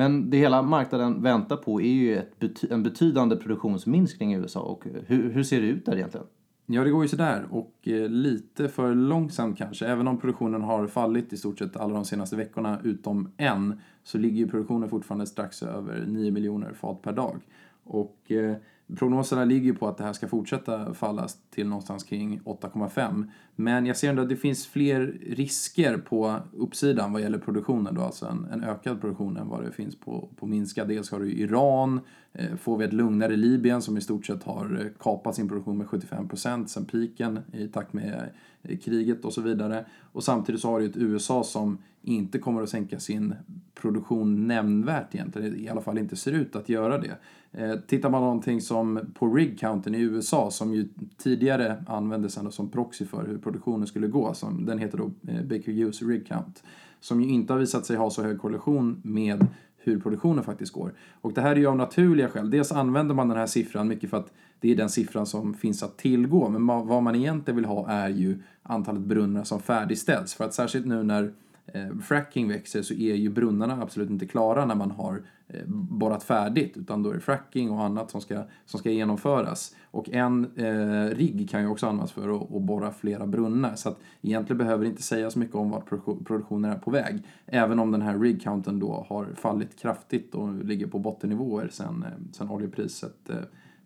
Men 0.00 0.30
det 0.30 0.36
hela 0.36 0.62
marknaden 0.62 1.22
väntar 1.22 1.56
på 1.56 1.80
är 1.80 1.92
ju 1.92 2.16
ett, 2.16 2.64
en 2.70 2.82
betydande 2.82 3.36
produktionsminskning 3.36 4.34
i 4.34 4.36
USA. 4.36 4.60
Och 4.60 4.84
hur, 5.06 5.30
hur 5.30 5.42
ser 5.42 5.60
det 5.60 5.66
ut 5.66 5.86
där 5.86 5.96
egentligen? 5.96 6.26
Ja, 6.66 6.84
det 6.84 6.90
går 6.90 7.02
ju 7.02 7.08
sådär 7.08 7.46
och 7.50 7.74
eh, 7.82 8.08
lite 8.08 8.68
för 8.68 8.94
långsamt 8.94 9.58
kanske. 9.58 9.86
Även 9.86 10.08
om 10.08 10.18
produktionen 10.18 10.62
har 10.62 10.86
fallit 10.86 11.32
i 11.32 11.36
stort 11.36 11.58
sett 11.58 11.76
alla 11.76 11.94
de 11.94 12.04
senaste 12.04 12.36
veckorna 12.36 12.80
utom 12.84 13.32
en 13.36 13.80
så 14.02 14.18
ligger 14.18 14.36
ju 14.36 14.48
produktionen 14.48 14.88
fortfarande 14.88 15.26
strax 15.26 15.62
över 15.62 16.04
9 16.06 16.30
miljoner 16.30 16.72
fat 16.72 17.02
per 17.02 17.12
dag. 17.12 17.40
Och 17.84 18.30
eh, 18.30 18.56
Prognoserna 18.98 19.44
ligger 19.44 19.64
ju 19.64 19.74
på 19.74 19.88
att 19.88 19.96
det 19.96 20.04
här 20.04 20.12
ska 20.12 20.28
fortsätta 20.28 20.94
falla 20.94 21.28
till 21.50 21.68
någonstans 21.68 22.04
kring 22.04 22.40
8,5. 22.40 23.30
Men 23.56 23.86
jag 23.86 23.96
ser 23.96 24.10
ändå 24.10 24.22
att 24.22 24.28
det 24.28 24.36
finns 24.36 24.66
fler 24.66 25.18
risker 25.26 25.98
på 25.98 26.36
uppsidan 26.52 27.12
vad 27.12 27.22
gäller 27.22 27.38
produktionen 27.38 27.94
då, 27.94 28.02
alltså 28.02 28.26
en, 28.26 28.46
en 28.52 28.64
ökad 28.64 29.00
produktion 29.00 29.36
än 29.36 29.48
vad 29.48 29.64
det 29.64 29.72
finns 29.72 29.96
på, 29.96 30.28
på 30.36 30.46
minskad. 30.46 30.88
Dels 30.88 31.10
har 31.10 31.20
du 31.20 31.32
Iran, 31.32 32.00
eh, 32.32 32.56
får 32.56 32.78
vi 32.78 32.84
ett 32.84 32.92
lugnare 32.92 33.36
Libyen 33.36 33.82
som 33.82 33.96
i 33.96 34.00
stort 34.00 34.26
sett 34.26 34.42
har 34.42 34.80
eh, 34.80 35.02
kapat 35.02 35.34
sin 35.34 35.48
produktion 35.48 35.78
med 35.78 35.86
75% 35.86 36.66
sen 36.66 36.84
piken 36.84 37.38
i 37.52 37.68
takt 37.68 37.92
med 37.92 38.30
eh, 38.62 38.78
kriget 38.78 39.24
och 39.24 39.32
så 39.32 39.40
vidare. 39.40 39.84
Och 40.12 40.24
samtidigt 40.24 40.60
så 40.60 40.68
har 40.68 40.80
du 40.80 40.86
ett 40.86 40.96
USA 40.96 41.44
som 41.44 41.78
inte 42.02 42.38
kommer 42.38 42.62
att 42.62 42.68
sänka 42.68 43.00
sin 43.00 43.34
produktion 43.80 44.46
nämnvärt 44.46 45.14
egentligen, 45.14 45.56
i 45.56 45.68
alla 45.68 45.80
fall 45.80 45.98
inte 45.98 46.16
ser 46.16 46.32
ut 46.32 46.56
att 46.56 46.68
göra 46.68 46.98
det. 46.98 47.16
Eh, 47.52 47.74
tittar 47.86 48.10
man 48.10 48.22
någonting 48.22 48.60
som 48.60 49.00
på 49.14 49.34
rig-counten 49.34 49.94
i 49.94 50.00
USA 50.00 50.50
som 50.50 50.74
ju 50.74 50.88
tidigare 51.16 51.84
användes 51.86 52.36
ändå 52.36 52.50
som 52.50 52.70
proxy 52.70 53.06
för 53.06 53.26
hur 53.26 53.38
produktionen 53.38 53.86
skulle 53.86 54.06
gå, 54.06 54.34
som, 54.34 54.66
den 54.66 54.78
heter 54.78 54.98
då 54.98 55.10
eh, 55.28 55.42
Baker 55.42 55.72
Hughes 55.72 56.02
rig 56.02 56.26
count, 56.26 56.62
som 57.00 57.22
ju 57.22 57.28
inte 57.28 57.52
har 57.52 57.60
visat 57.60 57.86
sig 57.86 57.96
ha 57.96 58.10
så 58.10 58.22
hög 58.22 58.38
korrelation 58.38 59.00
med 59.04 59.46
hur 59.76 60.00
produktionen 60.00 60.44
faktiskt 60.44 60.72
går. 60.72 60.92
Och 61.20 61.32
det 61.32 61.40
här 61.40 61.50
är 61.50 61.56
ju 61.56 61.66
av 61.66 61.76
naturliga 61.76 62.28
skäl. 62.28 62.50
Dels 62.50 62.72
använder 62.72 63.14
man 63.14 63.28
den 63.28 63.38
här 63.38 63.46
siffran 63.46 63.88
mycket 63.88 64.10
för 64.10 64.16
att 64.16 64.32
det 64.60 64.70
är 64.70 64.76
den 64.76 64.90
siffran 64.90 65.26
som 65.26 65.54
finns 65.54 65.82
att 65.82 65.98
tillgå, 65.98 66.48
men 66.48 66.66
vad 66.66 67.02
man 67.02 67.14
egentligen 67.14 67.56
vill 67.56 67.64
ha 67.64 67.88
är 67.88 68.08
ju 68.08 68.38
antalet 68.62 69.02
brunnar 69.02 69.44
som 69.44 69.60
färdigställs. 69.60 70.34
För 70.34 70.44
att 70.44 70.54
särskilt 70.54 70.86
nu 70.86 71.02
när 71.02 71.32
Eh, 71.74 71.98
fracking 72.02 72.48
växer 72.48 72.82
så 72.82 72.94
är 72.94 73.14
ju 73.14 73.28
brunnarna 73.28 73.82
absolut 73.82 74.10
inte 74.10 74.26
klara 74.26 74.64
när 74.64 74.74
man 74.74 74.90
har 74.90 75.22
eh, 75.48 75.66
borrat 75.68 76.22
färdigt 76.22 76.76
utan 76.76 77.02
då 77.02 77.10
är 77.10 77.14
det 77.14 77.20
fracking 77.20 77.70
och 77.70 77.82
annat 77.82 78.10
som 78.10 78.20
ska, 78.20 78.42
som 78.64 78.80
ska 78.80 78.90
genomföras. 78.90 79.76
Och 79.90 80.10
en 80.10 80.50
eh, 80.56 81.16
rigg 81.16 81.50
kan 81.50 81.60
ju 81.60 81.68
också 81.68 81.86
användas 81.86 82.12
för 82.12 82.36
att, 82.36 82.54
att 82.54 82.62
borra 82.62 82.92
flera 82.92 83.26
brunnar 83.26 83.74
så 83.74 83.88
att 83.88 83.98
egentligen 84.22 84.58
behöver 84.58 84.84
det 84.84 84.90
inte 84.90 85.02
säga 85.02 85.30
så 85.30 85.38
mycket 85.38 85.54
om 85.54 85.70
vart 85.70 85.88
produktionen 86.24 86.70
är 86.70 86.78
på 86.78 86.90
väg. 86.90 87.22
Även 87.46 87.78
om 87.78 87.92
den 87.92 88.02
här 88.02 88.18
rig-counten 88.18 88.78
då 88.78 89.06
har 89.08 89.26
fallit 89.34 89.78
kraftigt 89.78 90.34
och 90.34 90.64
ligger 90.64 90.86
på 90.86 90.98
bottennivåer 90.98 91.68
sen, 91.72 92.02
eh, 92.02 92.32
sen 92.32 92.50
oljepriset 92.50 93.30
eh, 93.30 93.36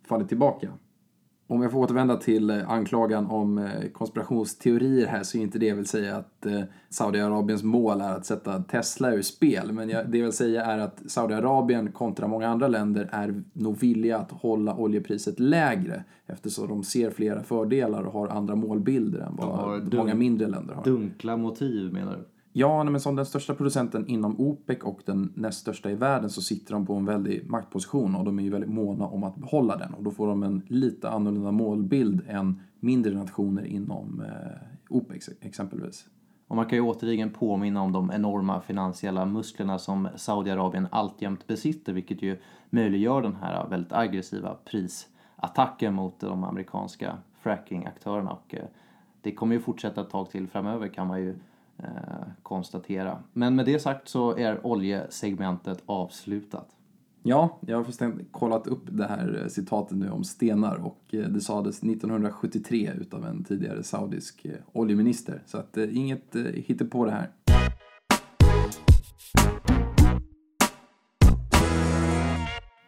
fallit 0.09 0.29
tillbaka. 0.29 0.69
Om 1.47 1.63
jag 1.63 1.73
får 1.73 1.79
återvända 1.79 2.17
till 2.17 2.51
eh, 2.51 2.71
anklagan 2.71 3.27
om 3.27 3.59
eh, 3.59 3.89
konspirationsteorier 3.93 5.07
här 5.07 5.23
så 5.23 5.39
är 5.39 5.43
inte 5.43 5.59
det 5.59 5.67
jag 5.67 5.77
vill 5.77 5.87
säga 5.87 6.17
att 6.17 6.47
eh, 6.47 6.61
Saudiarabiens 6.89 7.63
mål 7.63 8.01
är 8.01 8.13
att 8.13 8.27
sätta 8.27 8.63
Tesla 8.63 9.13
ur 9.13 9.23
spel. 9.23 9.73
Men 9.73 9.89
det 9.89 9.95
jag 9.95 10.25
vill 10.25 10.33
säga 10.33 10.65
är 10.65 10.79
att 10.79 11.03
Saudiarabien 11.07 11.93
kontra 11.93 12.27
många 12.27 12.49
andra 12.49 12.69
länder 12.69 13.09
är 13.13 13.43
nog 13.53 13.79
villiga 13.79 14.19
att 14.19 14.31
hålla 14.31 14.75
oljepriset 14.75 15.41
lägre 15.41 16.05
eftersom 16.27 16.69
de 16.69 16.85
ser 16.85 17.11
flera 17.11 17.43
fördelar 17.43 18.03
och 18.03 18.13
har 18.13 18.29
andra 18.29 18.55
målbilder 18.55 19.21
än 19.21 19.37
vad 19.37 19.95
många 19.95 20.15
mindre 20.15 20.49
länder 20.49 20.75
har. 20.75 20.85
Dunkla 20.85 21.37
motiv 21.37 21.93
menar 21.93 22.17
du? 22.17 22.34
Ja, 22.57 22.85
men 22.85 23.01
som 23.01 23.17
den 23.17 23.27
största 23.27 23.55
producenten 23.55 24.07
inom 24.07 24.41
OPEC 24.41 24.79
och 24.83 25.01
den 25.05 25.33
näst 25.37 25.61
största 25.61 25.91
i 25.91 25.95
världen 25.95 26.31
så 26.31 26.43
sitter 26.43 26.73
de 26.73 26.87
på 26.87 26.95
en 26.95 27.05
väldig 27.05 27.51
maktposition 27.51 28.15
och 28.15 28.25
de 28.25 28.39
är 28.39 28.43
ju 28.43 28.51
väldigt 28.51 28.71
måna 28.71 29.07
om 29.07 29.25
att 29.25 29.37
behålla 29.37 29.77
den. 29.77 29.95
Och 29.95 30.03
då 30.03 30.11
får 30.11 30.27
de 30.27 30.43
en 30.43 30.63
lite 30.69 31.11
annorlunda 31.11 31.51
målbild 31.51 32.23
än 32.29 32.61
mindre 32.81 33.15
nationer 33.15 33.65
inom 33.65 34.21
eh, 34.21 34.69
OPEC 34.89 35.31
exempelvis. 35.41 36.07
Och 36.49 36.57
man 36.57 36.67
kan 36.67 36.79
ju 36.79 36.85
återigen 36.85 37.31
påminna 37.31 37.83
om 37.83 37.93
de 37.93 38.11
enorma 38.13 38.61
finansiella 38.61 39.27
musklerna 39.27 39.79
som 39.79 40.09
Saudiarabien 40.17 40.89
alltjämt 40.91 41.47
besitter 41.47 41.93
vilket 41.93 42.23
ju 42.23 42.39
möjliggör 42.71 43.23
den 43.23 43.37
här 43.37 43.69
väldigt 43.69 43.93
aggressiva 43.93 44.57
prisattacken 44.65 45.95
mot 45.95 46.21
de 46.21 46.45
amerikanska 46.45 47.19
frackingaktörerna. 47.43 48.31
Och, 48.31 48.55
eh, 48.55 48.65
det 49.21 49.33
kommer 49.33 49.55
ju 49.55 49.61
fortsätta 49.61 50.01
ett 50.01 50.11
tag 50.11 50.31
till 50.31 50.49
framöver 50.49 50.89
kan 50.89 51.07
man 51.07 51.21
ju 51.21 51.37
Eh, 51.79 52.27
konstatera. 52.43 53.19
Men 53.33 53.57
med 53.57 53.67
det 53.67 53.79
sagt 53.79 54.09
så 54.09 54.37
är 54.37 54.67
oljesegmentet 54.67 55.83
avslutat. 55.87 56.69
Ja, 57.23 57.59
jag 57.67 57.77
har 57.77 57.85
förstås 57.85 58.13
kollat 58.31 58.67
upp 58.67 58.83
det 58.87 59.07
här 59.07 59.41
eh, 59.43 59.49
citatet 59.49 59.99
nu 59.99 60.11
om 60.11 60.25
stenar 60.25 60.77
och 60.77 61.01
eh, 61.11 61.29
det 61.29 61.41
sades 61.41 61.83
1973 61.83 62.91
utav 63.01 63.25
en 63.25 63.45
tidigare 63.45 63.83
saudisk 63.83 64.47
oljeminister. 64.73 65.43
Så 65.47 65.59
att 65.59 65.77
inget 65.77 66.37
hittar 66.55 66.87
på 66.87 67.05
det 67.05 67.11
här. 67.11 67.31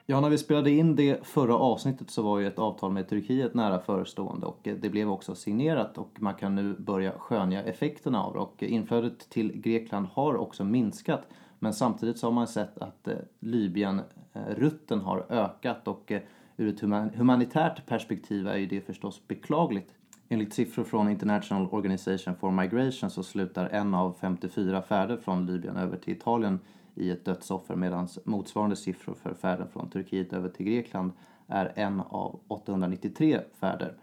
Ja, 0.09 0.21
när 0.21 0.31
vi 0.31 0.39
spelade 0.39 0.71
in 0.71 0.97
det 0.97 1.27
förra 1.27 1.55
avsnittet 1.55 2.11
så 2.11 2.23
var 2.23 2.39
ju 2.39 2.47
ett 2.47 2.59
avtal 2.59 2.93
med 2.93 3.09
Turkiet 3.09 3.55
nära 3.55 3.79
förestående 3.79 4.47
och 4.47 4.61
det 4.63 4.91
blev 4.91 5.11
också 5.11 5.35
signerat 5.35 5.99
och 5.99 6.11
man 6.19 6.35
kan 6.35 6.55
nu 6.55 6.75
börja 6.79 7.13
skönja 7.13 7.63
effekterna 7.63 8.23
av 8.23 8.33
det 8.33 8.39
och 8.39 8.63
inflödet 8.63 9.31
till 9.31 9.53
Grekland 9.61 10.07
har 10.13 10.37
också 10.37 10.65
minskat 10.65 11.27
men 11.59 11.75
samtidigt 11.75 12.19
så 12.19 12.27
har 12.27 12.33
man 12.33 12.47
sett 12.47 12.79
att 12.79 13.09
eh, 13.09 13.15
Libyen-rutten 13.41 15.01
har 15.01 15.27
ökat 15.29 15.89
och 15.89 16.13
eh, 16.13 16.21
ur 16.57 16.69
ett 16.69 16.81
humanitärt 17.17 17.87
perspektiv 17.87 18.49
är 18.49 18.57
ju 18.57 18.67
det 18.67 18.81
förstås 18.81 19.29
beklagligt. 19.29 19.95
Enligt 20.29 20.55
siffror 20.55 20.85
från 20.85 21.09
International 21.09 21.69
Organization 21.71 22.35
for 22.37 22.51
Migration 22.51 23.11
så 23.11 23.23
slutar 23.23 23.69
en 23.69 23.95
av 23.95 24.17
54 24.21 24.83
färder 24.83 25.17
från 25.17 25.47
Libyen 25.47 25.77
över 25.77 25.97
till 25.97 26.13
Italien 26.13 26.59
i 26.97 27.11
ett 27.11 27.25
dödsoffer 27.25 27.77
medan 27.77 28.09
motsvarande 28.25 28.77
siffror 28.77 29.15
för 29.15 29.35
färden 29.35 29.69
från 29.69 29.91
Turkiet 29.91 30.33
över 30.33 30.49
till 30.49 30.67
Grekland 30.67 31.13
är 31.47 31.73
en 31.75 32.01
av 32.01 32.41
893 32.49 33.41
färder. 33.61 33.95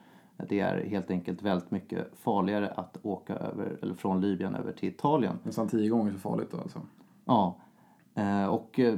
Det 0.50 0.60
är 0.60 0.86
helt 0.86 1.12
enkelt 1.12 1.42
väldigt 1.42 1.72
mycket 1.72 2.08
farligare 2.20 2.70
att 2.70 2.98
åka 3.02 3.36
över, 3.36 3.78
eller 3.82 3.94
från 3.94 4.22
Libyen 4.22 4.56
över 4.56 4.72
till 4.72 4.90
Italien. 4.90 5.40
Nästan 5.44 5.68
tio 5.68 5.90
gånger 5.90 6.12
så 6.12 6.20
farligt 6.20 6.52
då 6.52 6.58
alltså? 6.58 6.82
Ja. 7.26 7.58
Eh, 8.16 8.46
och 8.46 8.80
eh, 8.80 8.96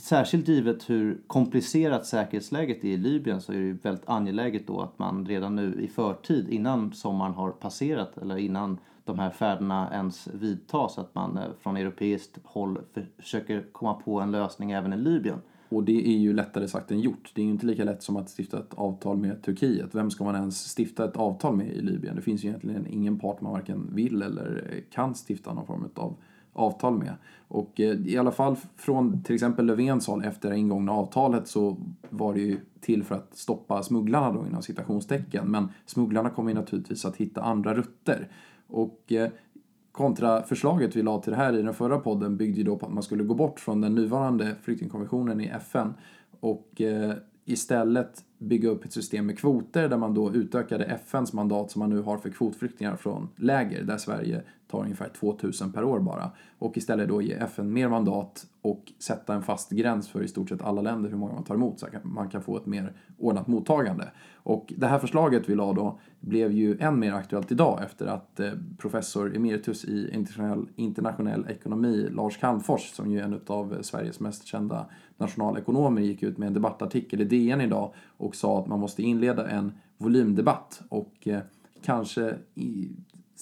särskilt 0.00 0.48
givet 0.48 0.90
hur 0.90 1.20
komplicerat 1.26 2.06
säkerhetsläget 2.06 2.84
är 2.84 2.88
i 2.88 2.96
Libyen 2.96 3.40
så 3.40 3.52
är 3.52 3.56
det 3.56 3.84
väldigt 3.84 4.08
angeläget 4.08 4.66
då 4.66 4.80
att 4.80 4.98
man 4.98 5.26
redan 5.26 5.56
nu 5.56 5.82
i 5.82 5.88
förtid, 5.88 6.48
innan 6.48 6.92
sommaren 6.92 7.34
har 7.34 7.50
passerat 7.50 8.18
eller 8.18 8.36
innan 8.36 8.78
de 9.08 9.18
här 9.18 9.30
färderna 9.30 9.88
ens 9.92 10.28
vidtas, 10.28 10.98
att 10.98 11.14
man 11.14 11.38
eh, 11.38 11.44
från 11.60 11.76
europeiskt 11.76 12.38
håll 12.44 12.78
försöker 13.18 13.64
komma 13.72 13.94
på 13.94 14.20
en 14.20 14.30
lösning 14.30 14.70
även 14.70 14.92
i 14.92 14.96
Libyen. 14.96 15.38
Och 15.68 15.84
det 15.84 16.08
är 16.08 16.18
ju 16.18 16.32
lättare 16.32 16.68
sagt 16.68 16.90
än 16.90 17.00
gjort. 17.00 17.32
Det 17.34 17.40
är 17.40 17.44
ju 17.44 17.50
inte 17.50 17.66
lika 17.66 17.84
lätt 17.84 18.02
som 18.02 18.16
att 18.16 18.30
stifta 18.38 18.58
ett 18.58 18.74
avtal 18.74 19.16
med 19.16 19.42
Turkiet. 19.42 19.94
Vem 19.94 20.10
ska 20.10 20.24
man 20.24 20.34
ens 20.34 20.78
stifta 20.78 21.04
ett 21.04 21.16
avtal 21.16 21.56
med 21.56 21.66
i 21.66 21.80
Libyen? 21.80 22.16
Det 22.16 22.22
finns 22.22 22.44
ju 22.44 22.48
egentligen 22.48 22.86
ingen 22.86 23.18
part 23.18 23.40
man 23.40 23.52
varken 23.52 23.90
vill 23.94 24.22
eller 24.22 24.70
eh, 24.72 24.80
kan 24.90 25.14
stifta 25.28 25.54
någon 25.54 25.66
form 25.66 25.88
av 25.94 26.16
avtal 26.52 26.98
med. 26.98 27.14
Och 27.48 27.80
eh, 27.80 28.06
i 28.06 28.18
alla 28.18 28.30
fall 28.30 28.56
från 28.76 29.22
till 29.22 29.34
exempel 29.34 29.66
Löfvens 29.66 30.06
håll 30.06 30.24
efter 30.24 30.50
det 30.50 30.56
ingångna 30.56 30.92
avtalet 30.92 31.48
så 31.48 31.76
var 32.10 32.34
det 32.34 32.40
ju 32.40 32.60
till 32.80 33.04
för 33.04 33.14
att 33.14 33.36
stoppa 33.36 33.82
smugglarna 33.82 34.32
då 34.32 34.46
inom 34.46 34.62
citationstecken. 34.62 35.50
Men 35.50 35.68
smugglarna 35.86 36.30
kommer 36.30 36.50
ju 36.50 36.54
naturligtvis 36.54 37.04
att 37.04 37.16
hitta 37.16 37.42
andra 37.42 37.74
rutter. 37.74 38.28
Och 38.68 39.12
eh, 39.12 39.30
kontraförslaget 39.92 40.96
vi 40.96 41.02
la 41.02 41.18
till 41.18 41.30
det 41.30 41.36
här 41.36 41.56
i 41.56 41.62
den 41.62 41.74
förra 41.74 41.98
podden 41.98 42.36
byggde 42.36 42.58
ju 42.58 42.64
då 42.64 42.76
på 42.76 42.86
att 42.86 42.92
man 42.92 43.02
skulle 43.02 43.24
gå 43.24 43.34
bort 43.34 43.60
från 43.60 43.80
den 43.80 43.94
nuvarande 43.94 44.54
flyktingkonventionen 44.62 45.40
i 45.40 45.46
FN 45.46 45.94
och 46.40 46.80
eh, 46.80 47.12
istället 47.44 48.24
bygga 48.38 48.68
upp 48.68 48.84
ett 48.84 48.92
system 48.92 49.26
med 49.26 49.38
kvoter 49.38 49.88
där 49.88 49.96
man 49.96 50.14
då 50.14 50.34
utökade 50.34 50.84
FNs 50.84 51.32
mandat 51.32 51.70
som 51.70 51.80
man 51.80 51.90
nu 51.90 52.02
har 52.02 52.18
för 52.18 52.30
kvotflyktingar 52.30 52.96
från 52.96 53.28
läger 53.36 53.82
där 53.82 53.96
Sverige 53.96 54.42
tar 54.68 54.82
ungefär 54.82 55.08
2000 55.08 55.72
per 55.72 55.84
år 55.84 56.00
bara. 56.00 56.30
Och 56.58 56.76
istället 56.76 57.08
då 57.08 57.22
ge 57.22 57.32
FN 57.32 57.72
mer 57.72 57.88
mandat 57.88 58.46
och 58.62 58.92
sätta 58.98 59.34
en 59.34 59.42
fast 59.42 59.70
gräns 59.70 60.08
för 60.08 60.22
i 60.22 60.28
stort 60.28 60.48
sett 60.48 60.62
alla 60.62 60.82
länder 60.82 61.10
hur 61.10 61.16
många 61.16 61.32
man 61.32 61.44
tar 61.44 61.54
emot 61.54 61.80
så 61.80 61.86
att 61.86 62.04
man 62.04 62.28
kan 62.28 62.42
få 62.42 62.56
ett 62.56 62.66
mer 62.66 62.92
ordnat 63.18 63.46
mottagande. 63.46 64.08
Och 64.34 64.72
det 64.76 64.86
här 64.86 64.98
förslaget 64.98 65.48
vi 65.48 65.54
la 65.54 65.72
då 65.72 66.00
blev 66.20 66.52
ju 66.52 66.78
än 66.78 66.98
mer 66.98 67.12
aktuellt 67.12 67.52
idag 67.52 67.82
efter 67.84 68.06
att 68.06 68.40
eh, 68.40 68.50
professor 68.78 69.36
emeritus 69.36 69.84
i 69.84 70.14
internationell, 70.14 70.66
internationell 70.76 71.46
ekonomi, 71.48 72.08
Lars 72.10 72.36
Calmfors, 72.36 72.90
som 72.90 73.10
ju 73.10 73.18
är 73.18 73.24
en 73.24 73.40
av 73.46 73.82
Sveriges 73.82 74.20
mest 74.20 74.46
kända 74.46 74.86
nationalekonomer, 75.16 76.02
gick 76.02 76.22
ut 76.22 76.38
med 76.38 76.46
en 76.46 76.54
debattartikel 76.54 77.20
i 77.20 77.24
DN 77.24 77.60
idag 77.60 77.94
och 78.16 78.36
sa 78.36 78.60
att 78.60 78.66
man 78.66 78.80
måste 78.80 79.02
inleda 79.02 79.48
en 79.48 79.72
volymdebatt 79.98 80.82
och 80.88 81.28
eh, 81.28 81.40
kanske 81.82 82.34
i, 82.54 82.90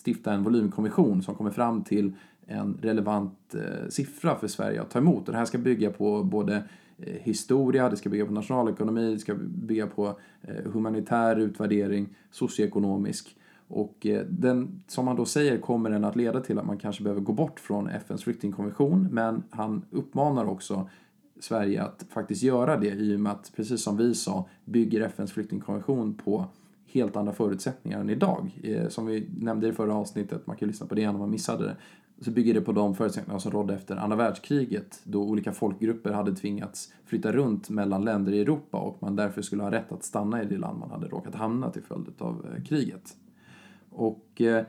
stifta 0.04 0.32
en 0.32 0.42
volymkommission 0.42 1.22
som 1.22 1.34
kommer 1.34 1.50
fram 1.50 1.84
till 1.84 2.12
en 2.46 2.78
relevant 2.82 3.54
eh, 3.54 3.88
siffra 3.88 4.36
för 4.36 4.48
Sverige 4.48 4.82
att 4.82 4.90
ta 4.90 4.98
emot. 4.98 5.28
Och 5.28 5.32
det 5.32 5.38
här 5.38 5.44
ska 5.44 5.58
bygga 5.58 5.90
på 5.90 6.22
både 6.22 6.62
eh, 6.98 7.14
historia, 7.20 7.88
det 7.88 7.96
ska 7.96 8.08
bygga 8.08 8.26
på 8.26 8.32
nationalekonomi, 8.32 9.12
det 9.12 9.18
ska 9.18 9.34
bygga 9.34 9.86
på 9.86 10.18
eh, 10.42 10.72
humanitär 10.72 11.36
utvärdering, 11.36 12.08
socioekonomisk. 12.30 13.36
Och 13.68 14.06
eh, 14.06 14.26
den, 14.28 14.82
som 14.86 15.04
man 15.04 15.16
då 15.16 15.24
säger 15.24 15.58
kommer 15.58 15.90
den 15.90 16.04
att 16.04 16.16
leda 16.16 16.40
till 16.40 16.58
att 16.58 16.66
man 16.66 16.78
kanske 16.78 17.02
behöver 17.02 17.20
gå 17.20 17.32
bort 17.32 17.60
från 17.60 17.88
FNs 17.88 18.24
flyktingkonvention, 18.24 19.08
men 19.10 19.42
han 19.50 19.84
uppmanar 19.90 20.44
också 20.44 20.88
Sverige 21.40 21.82
att 21.82 22.06
faktiskt 22.10 22.42
göra 22.42 22.76
det 22.76 22.90
i 22.90 23.16
och 23.16 23.20
med 23.20 23.32
att, 23.32 23.52
precis 23.56 23.82
som 23.82 23.96
vi 23.96 24.14
sa, 24.14 24.48
bygger 24.64 25.00
FNs 25.00 25.32
flyktingkonvention 25.32 26.14
på 26.14 26.44
helt 26.96 27.16
andra 27.16 27.32
förutsättningar 27.32 28.00
än 28.00 28.10
idag. 28.10 28.60
Eh, 28.62 28.88
som 28.88 29.06
vi 29.06 29.28
nämnde 29.38 29.68
i 29.68 29.72
förra 29.72 29.94
avsnittet, 29.94 30.46
man 30.46 30.56
kan 30.56 30.68
lyssna 30.68 30.86
på 30.86 30.94
det 30.94 31.00
igen 31.00 31.14
om 31.14 31.20
man 31.20 31.30
missade 31.30 31.64
det, 31.64 31.76
så 32.20 32.30
bygger 32.30 32.54
det 32.54 32.60
på 32.60 32.72
de 32.72 32.94
förutsättningar 32.94 33.38
som 33.38 33.52
rådde 33.52 33.74
efter 33.74 33.96
andra 33.96 34.16
världskriget 34.16 35.00
då 35.04 35.22
olika 35.22 35.52
folkgrupper 35.52 36.12
hade 36.12 36.34
tvingats 36.34 36.92
flytta 37.04 37.32
runt 37.32 37.70
mellan 37.70 38.04
länder 38.04 38.32
i 38.32 38.40
Europa 38.40 38.78
och 38.78 39.02
man 39.02 39.16
därför 39.16 39.42
skulle 39.42 39.62
ha 39.62 39.70
rätt 39.70 39.92
att 39.92 40.04
stanna 40.04 40.42
i 40.42 40.44
det 40.44 40.58
land 40.58 40.78
man 40.78 40.90
hade 40.90 41.06
råkat 41.06 41.34
hamna 41.34 41.70
till 41.70 41.82
följd 41.82 42.06
av 42.18 42.46
eh, 42.54 42.64
kriget. 42.64 43.16
Och 43.90 44.40
eh, 44.40 44.64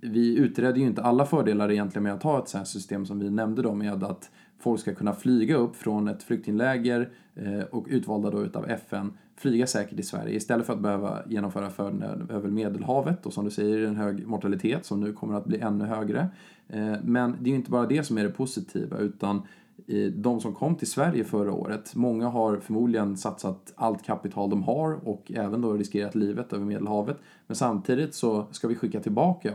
vi 0.00 0.38
utredde 0.38 0.80
ju 0.80 0.86
inte 0.86 1.02
alla 1.02 1.26
fördelar 1.26 1.70
egentligen 1.70 2.02
med 2.02 2.14
att 2.14 2.22
ha 2.22 2.38
ett 2.38 2.48
sådant 2.48 2.68
system 2.68 3.06
som 3.06 3.18
vi 3.18 3.30
nämnde 3.30 3.62
då 3.62 3.74
med 3.74 4.04
att 4.04 4.30
folk 4.58 4.80
ska 4.80 4.94
kunna 4.94 5.12
flyga 5.12 5.56
upp 5.56 5.76
från 5.76 6.08
ett 6.08 6.22
flyktingläger 6.22 7.10
eh, 7.34 7.60
och 7.70 7.86
utvalda 7.88 8.30
då 8.30 8.42
utav 8.42 8.70
FN 8.70 9.12
flyga 9.36 9.66
säkert 9.66 9.98
i 9.98 10.02
Sverige 10.02 10.36
istället 10.36 10.66
för 10.66 10.72
att 10.72 10.80
behöva 10.80 11.22
genomföra 11.28 11.70
färden 11.70 12.02
över 12.30 12.48
Medelhavet 12.48 13.26
och 13.26 13.32
som 13.32 13.44
du 13.44 13.50
säger 13.50 13.86
en 13.86 13.96
hög 13.96 14.26
mortalitet 14.26 14.84
som 14.86 15.00
nu 15.00 15.12
kommer 15.12 15.34
att 15.34 15.44
bli 15.44 15.58
ännu 15.58 15.84
högre. 15.84 16.28
Eh, 16.68 16.94
men 17.04 17.36
det 17.40 17.48
är 17.48 17.50
ju 17.50 17.56
inte 17.56 17.70
bara 17.70 17.86
det 17.86 18.04
som 18.04 18.18
är 18.18 18.24
det 18.24 18.30
positiva 18.30 18.98
utan 18.98 19.42
eh, 19.86 20.12
de 20.12 20.40
som 20.40 20.54
kom 20.54 20.76
till 20.76 20.90
Sverige 20.90 21.24
förra 21.24 21.52
året, 21.52 21.94
många 21.94 22.28
har 22.28 22.56
förmodligen 22.56 23.16
satsat 23.16 23.72
allt 23.76 24.04
kapital 24.04 24.50
de 24.50 24.62
har 24.62 25.08
och 25.08 25.32
även 25.34 25.60
då 25.60 25.72
riskerat 25.72 26.14
livet 26.14 26.52
över 26.52 26.64
Medelhavet. 26.64 27.16
Men 27.46 27.56
samtidigt 27.56 28.14
så 28.14 28.46
ska 28.50 28.68
vi 28.68 28.74
skicka 28.74 29.00
tillbaka 29.00 29.52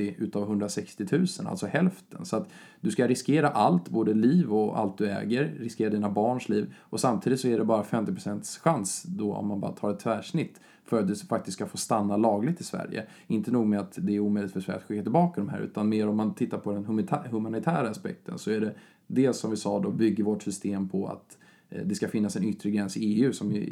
80 0.00 0.14
utav 0.18 0.42
160 0.42 1.06
000, 1.12 1.26
alltså 1.46 1.66
hälften. 1.66 2.24
Så 2.24 2.36
att 2.36 2.48
du 2.80 2.90
ska 2.90 3.08
riskera 3.08 3.48
allt, 3.48 3.88
både 3.88 4.14
liv 4.14 4.52
och 4.52 4.78
allt 4.78 4.98
du 4.98 5.10
äger, 5.10 5.54
riskera 5.58 5.90
dina 5.90 6.10
barns 6.10 6.48
liv 6.48 6.74
och 6.80 7.00
samtidigt 7.00 7.40
så 7.40 7.48
är 7.48 7.58
det 7.58 7.64
bara 7.64 7.82
50% 7.82 8.60
chans 8.60 9.02
då 9.02 9.34
om 9.34 9.48
man 9.48 9.60
bara 9.60 9.72
tar 9.72 9.90
ett 9.90 9.98
tvärsnitt 9.98 10.60
för 10.84 11.00
att 11.00 11.08
du 11.08 11.14
faktiskt 11.14 11.56
ska 11.56 11.66
få 11.66 11.76
stanna 11.76 12.16
lagligt 12.16 12.60
i 12.60 12.64
Sverige. 12.64 13.06
Inte 13.26 13.50
nog 13.50 13.66
med 13.66 13.80
att 13.80 13.98
det 14.00 14.16
är 14.16 14.20
omöjligt 14.20 14.52
för 14.52 14.60
Sverige 14.60 14.78
att 14.78 14.84
skicka 14.84 15.02
tillbaka 15.02 15.40
de 15.40 15.48
här 15.48 15.60
utan 15.60 15.88
mer 15.88 16.08
om 16.08 16.16
man 16.16 16.34
tittar 16.34 16.58
på 16.58 16.72
den 16.72 16.84
humanitära 17.30 17.88
aspekten 17.88 18.38
så 18.38 18.50
är 18.50 18.60
det 18.60 18.74
dels 19.06 19.38
som 19.38 19.50
vi 19.50 19.56
sa 19.56 19.80
då 19.80 19.90
bygger 19.90 20.24
vårt 20.24 20.42
system 20.42 20.88
på 20.88 21.06
att 21.06 21.38
eh, 21.42 21.49
Eh, 21.70 21.82
det 21.84 21.94
ska 21.94 22.08
finnas 22.08 22.36
en 22.36 22.44
yttre 22.44 22.70
gräns 22.70 22.96
i 22.96 23.00
EU 23.00 23.32
som 23.32 23.64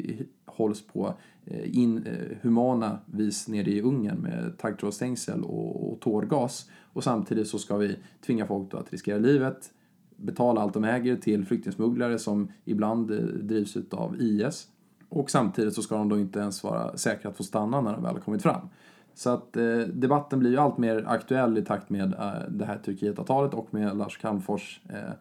hålls 0.45 0.87
på 0.87 1.13
eh, 1.45 1.77
in, 1.77 2.03
eh, 2.05 2.31
inhumana 2.31 2.99
vis 3.05 3.47
nere 3.47 3.69
i 3.69 3.81
Ungern 3.81 4.17
med 4.17 4.57
taggtrådsstängsel 4.57 5.43
och, 5.43 5.91
och 5.91 5.99
tårgas. 5.99 6.69
Och 6.93 7.03
samtidigt 7.03 7.47
så 7.47 7.59
ska 7.59 7.77
vi 7.77 7.95
tvinga 8.25 8.45
folk 8.47 8.73
att 8.73 8.91
riskera 8.91 9.17
livet, 9.17 9.71
betala 10.15 10.61
allt 10.61 10.73
de 10.73 10.83
äger 10.83 11.15
till 11.15 11.45
flyktingsmugglare 11.45 12.19
som 12.19 12.51
ibland 12.65 13.11
drivs 13.41 13.77
av 13.91 14.21
IS. 14.21 14.67
Och 15.09 15.31
samtidigt 15.31 15.73
så 15.73 15.81
ska 15.81 15.97
de 15.97 16.09
då 16.09 16.19
inte 16.19 16.39
ens 16.39 16.63
vara 16.63 16.97
säkra 16.97 17.29
att 17.29 17.37
få 17.37 17.43
stanna 17.43 17.81
när 17.81 17.93
de 17.93 18.03
väl 18.03 18.13
har 18.13 18.21
kommit 18.21 18.41
fram. 18.41 18.69
Så 19.13 19.29
att 19.29 19.57
eh, 19.57 19.77
debatten 19.77 20.39
blir 20.39 20.51
ju 20.51 20.57
allt 20.57 20.77
mer 20.77 21.03
aktuell 21.07 21.57
i 21.57 21.65
takt 21.65 21.89
med 21.89 22.13
eh, 22.13 22.49
det 22.49 22.65
här 22.65 22.77
Turkietavtalet 22.77 23.53
och 23.53 23.73
med 23.73 23.97
Lars 23.97 24.17
Calmfors 24.17 24.81
eh, 24.89 25.13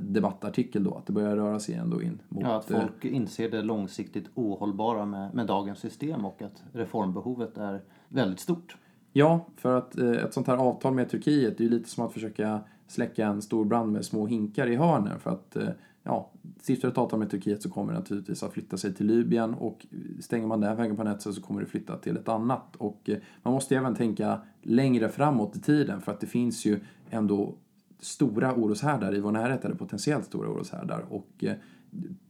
debattartikel 0.00 0.84
då, 0.84 0.94
att 0.94 1.06
det 1.06 1.12
börjar 1.12 1.36
röra 1.36 1.60
sig 1.60 1.74
ändå 1.74 2.02
in 2.02 2.22
mot... 2.28 2.42
Ja, 2.42 2.56
att 2.56 2.64
folk 2.64 3.04
inser 3.04 3.50
det 3.50 3.62
långsiktigt 3.62 4.30
ohållbara 4.34 5.06
med, 5.06 5.34
med 5.34 5.46
dagens 5.46 5.78
system 5.78 6.24
och 6.24 6.42
att 6.42 6.62
reformbehovet 6.72 7.58
är 7.58 7.82
väldigt 8.08 8.40
stort. 8.40 8.76
Ja, 9.12 9.46
för 9.56 9.78
att 9.78 9.98
eh, 9.98 10.10
ett 10.10 10.34
sånt 10.34 10.46
här 10.46 10.56
avtal 10.56 10.94
med 10.94 11.10
Turkiet 11.10 11.58
det 11.58 11.64
är 11.64 11.68
ju 11.68 11.70
lite 11.70 11.90
som 11.90 12.04
att 12.04 12.12
försöka 12.12 12.60
släcka 12.86 13.26
en 13.26 13.42
stor 13.42 13.64
brand 13.64 13.92
med 13.92 14.04
små 14.04 14.26
hinkar 14.26 14.66
i 14.66 14.76
hörnen 14.76 15.20
för 15.20 15.30
att 15.30 15.56
eh, 15.56 15.68
ja, 16.02 16.30
stiftar 16.68 16.88
ett 16.88 16.98
avtal 16.98 17.18
med 17.18 17.30
Turkiet 17.30 17.62
så 17.62 17.70
kommer 17.70 17.92
det 17.92 17.98
naturligtvis 17.98 18.42
att 18.42 18.52
flytta 18.52 18.76
sig 18.76 18.94
till 18.94 19.06
Libyen 19.06 19.54
och 19.54 19.86
stänger 20.20 20.46
man 20.46 20.60
den 20.60 20.76
vägen 20.76 20.96
på 20.96 21.04
nätet 21.04 21.34
så 21.34 21.42
kommer 21.42 21.60
det 21.60 21.66
flytta 21.66 21.96
till 21.96 22.16
ett 22.16 22.28
annat. 22.28 22.76
Och 22.76 23.10
man 23.42 23.54
måste 23.54 23.76
även 23.76 23.94
tänka 23.94 24.40
längre 24.62 25.08
framåt 25.08 25.56
i 25.56 25.60
tiden 25.60 26.00
för 26.00 26.12
att 26.12 26.20
det 26.20 26.26
finns 26.26 26.66
ju 26.66 26.80
ändå 27.10 27.54
stora 28.00 28.54
oroshärdar 28.54 29.14
i 29.14 29.20
vår 29.20 29.32
närhet, 29.32 29.64
eller 29.64 29.74
potentiellt 29.74 30.24
stora 30.24 30.48
oroshärdar. 30.48 31.04
Och 31.08 31.44
eh, 31.44 31.54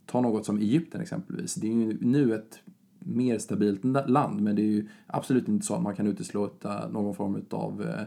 ta 0.07 0.21
något 0.21 0.47
som 0.47 0.59
Egypten 0.59 1.01
exempelvis. 1.01 1.55
Det 1.55 1.67
är 1.67 1.73
ju 1.73 1.99
nu 2.01 2.35
ett 2.35 2.61
mer 2.99 3.39
stabilt 3.39 3.85
land, 4.09 4.41
men 4.41 4.57
det 4.57 4.63
är 4.63 4.67
ju 4.67 4.89
absolut 5.07 5.49
inte 5.49 5.67
så 5.67 5.75
att 5.75 5.83
man 5.83 5.97
kan 5.97 6.07
utesluta 6.07 6.89
någon 6.89 7.15
form 7.15 7.45
av 7.51 7.83
eh, 7.83 8.07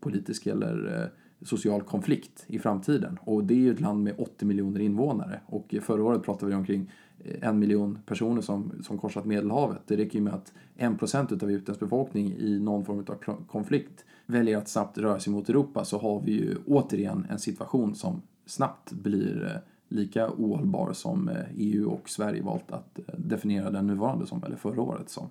politisk 0.00 0.46
eller 0.46 1.02
eh, 1.02 1.08
social 1.42 1.82
konflikt 1.82 2.44
i 2.46 2.58
framtiden. 2.58 3.18
Och 3.24 3.44
det 3.44 3.54
är 3.54 3.58
ju 3.58 3.72
ett 3.72 3.80
land 3.80 4.02
med 4.02 4.14
80 4.18 4.44
miljoner 4.44 4.80
invånare. 4.80 5.40
Och 5.46 5.74
förra 5.82 6.04
året 6.04 6.22
pratade 6.22 6.50
vi 6.50 6.56
omkring 6.56 6.90
eh, 7.24 7.48
en 7.48 7.58
miljon 7.58 7.98
personer 8.06 8.40
som, 8.40 8.72
som 8.82 8.98
korsat 8.98 9.24
Medelhavet. 9.24 9.82
Det 9.86 9.96
räcker 9.96 10.18
ju 10.18 10.24
med 10.24 10.34
att 10.34 10.52
en 10.76 10.98
procent 10.98 11.42
av 11.42 11.50
Egyptens 11.50 11.80
befolkning 11.80 12.32
i 12.38 12.58
någon 12.58 12.84
form 12.84 12.98
av 13.08 13.44
konflikt 13.46 14.04
väljer 14.26 14.58
att 14.58 14.68
snabbt 14.68 14.98
röra 14.98 15.20
sig 15.20 15.32
mot 15.32 15.48
Europa 15.48 15.84
så 15.84 15.98
har 15.98 16.20
vi 16.20 16.32
ju 16.32 16.56
återigen 16.66 17.26
en 17.30 17.38
situation 17.38 17.94
som 17.94 18.22
snabbt 18.46 18.92
blir 18.92 19.44
eh, 19.44 19.60
lika 19.88 20.30
ohållbar 20.30 20.92
som 20.92 21.28
eh, 21.28 21.36
EU 21.56 21.90
och 21.90 22.08
Sverige 22.08 22.42
valt 22.42 22.72
att 22.72 22.98
definiera 23.18 23.70
den 23.70 23.86
nuvarande 23.86 24.26
som, 24.26 24.44
eller 24.44 24.56
förra 24.56 24.82
året 24.82 25.08
som. 25.08 25.28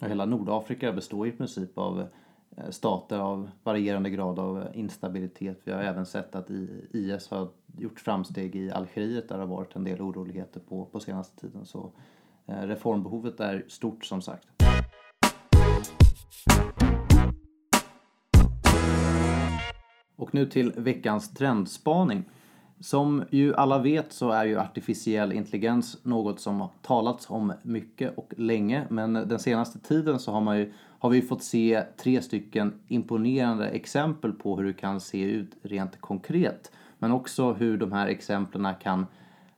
hela 0.00 0.26
Nordafrika 0.26 0.92
består 0.92 1.26
i 1.26 1.32
princip 1.32 1.78
av 1.78 2.06
Eh, 2.56 2.70
stater 2.70 3.18
av 3.18 3.50
varierande 3.62 4.10
grad 4.10 4.38
av 4.38 4.62
eh, 4.62 4.66
instabilitet. 4.74 5.60
Vi 5.64 5.72
har 5.72 5.80
även 5.80 6.06
sett 6.06 6.34
att 6.34 6.50
IS 6.90 7.28
har 7.30 7.48
gjort 7.78 8.00
framsteg 8.00 8.56
i 8.56 8.70
Algeriet 8.70 9.28
där 9.28 9.36
det 9.36 9.42
har 9.42 9.48
varit 9.48 9.76
en 9.76 9.84
del 9.84 10.00
oroligheter 10.00 10.60
på, 10.60 10.84
på 10.84 11.00
senaste 11.00 11.40
tiden. 11.40 11.66
Så 11.66 11.92
eh, 12.46 12.62
reformbehovet 12.62 13.40
är 13.40 13.64
stort 13.68 14.04
som 14.04 14.22
sagt. 14.22 14.48
Och 20.16 20.34
nu 20.34 20.46
till 20.46 20.72
veckans 20.76 21.34
trendspaning. 21.34 22.24
Som 22.80 23.24
ju 23.30 23.54
alla 23.54 23.78
vet 23.78 24.12
så 24.12 24.30
är 24.30 24.44
ju 24.44 24.58
artificiell 24.58 25.32
intelligens 25.32 26.04
något 26.04 26.40
som 26.40 26.60
har 26.60 26.70
talats 26.82 27.30
om 27.30 27.52
mycket 27.62 28.18
och 28.18 28.34
länge 28.36 28.86
men 28.90 29.12
den 29.12 29.38
senaste 29.38 29.78
tiden 29.78 30.18
så 30.18 30.32
har 30.32 30.40
man 30.40 30.58
ju 30.58 30.72
har 30.98 31.10
vi 31.10 31.22
fått 31.22 31.42
se 31.42 31.82
tre 31.96 32.22
stycken 32.22 32.80
imponerande 32.88 33.68
exempel 33.68 34.32
på 34.32 34.56
hur 34.56 34.64
det 34.64 34.72
kan 34.72 35.00
se 35.00 35.22
ut 35.22 35.56
rent 35.62 36.00
konkret. 36.00 36.72
Men 36.98 37.12
också 37.12 37.52
hur 37.52 37.76
de 37.76 37.92
här 37.92 38.06
exemplen 38.06 38.74
kan 38.82 39.06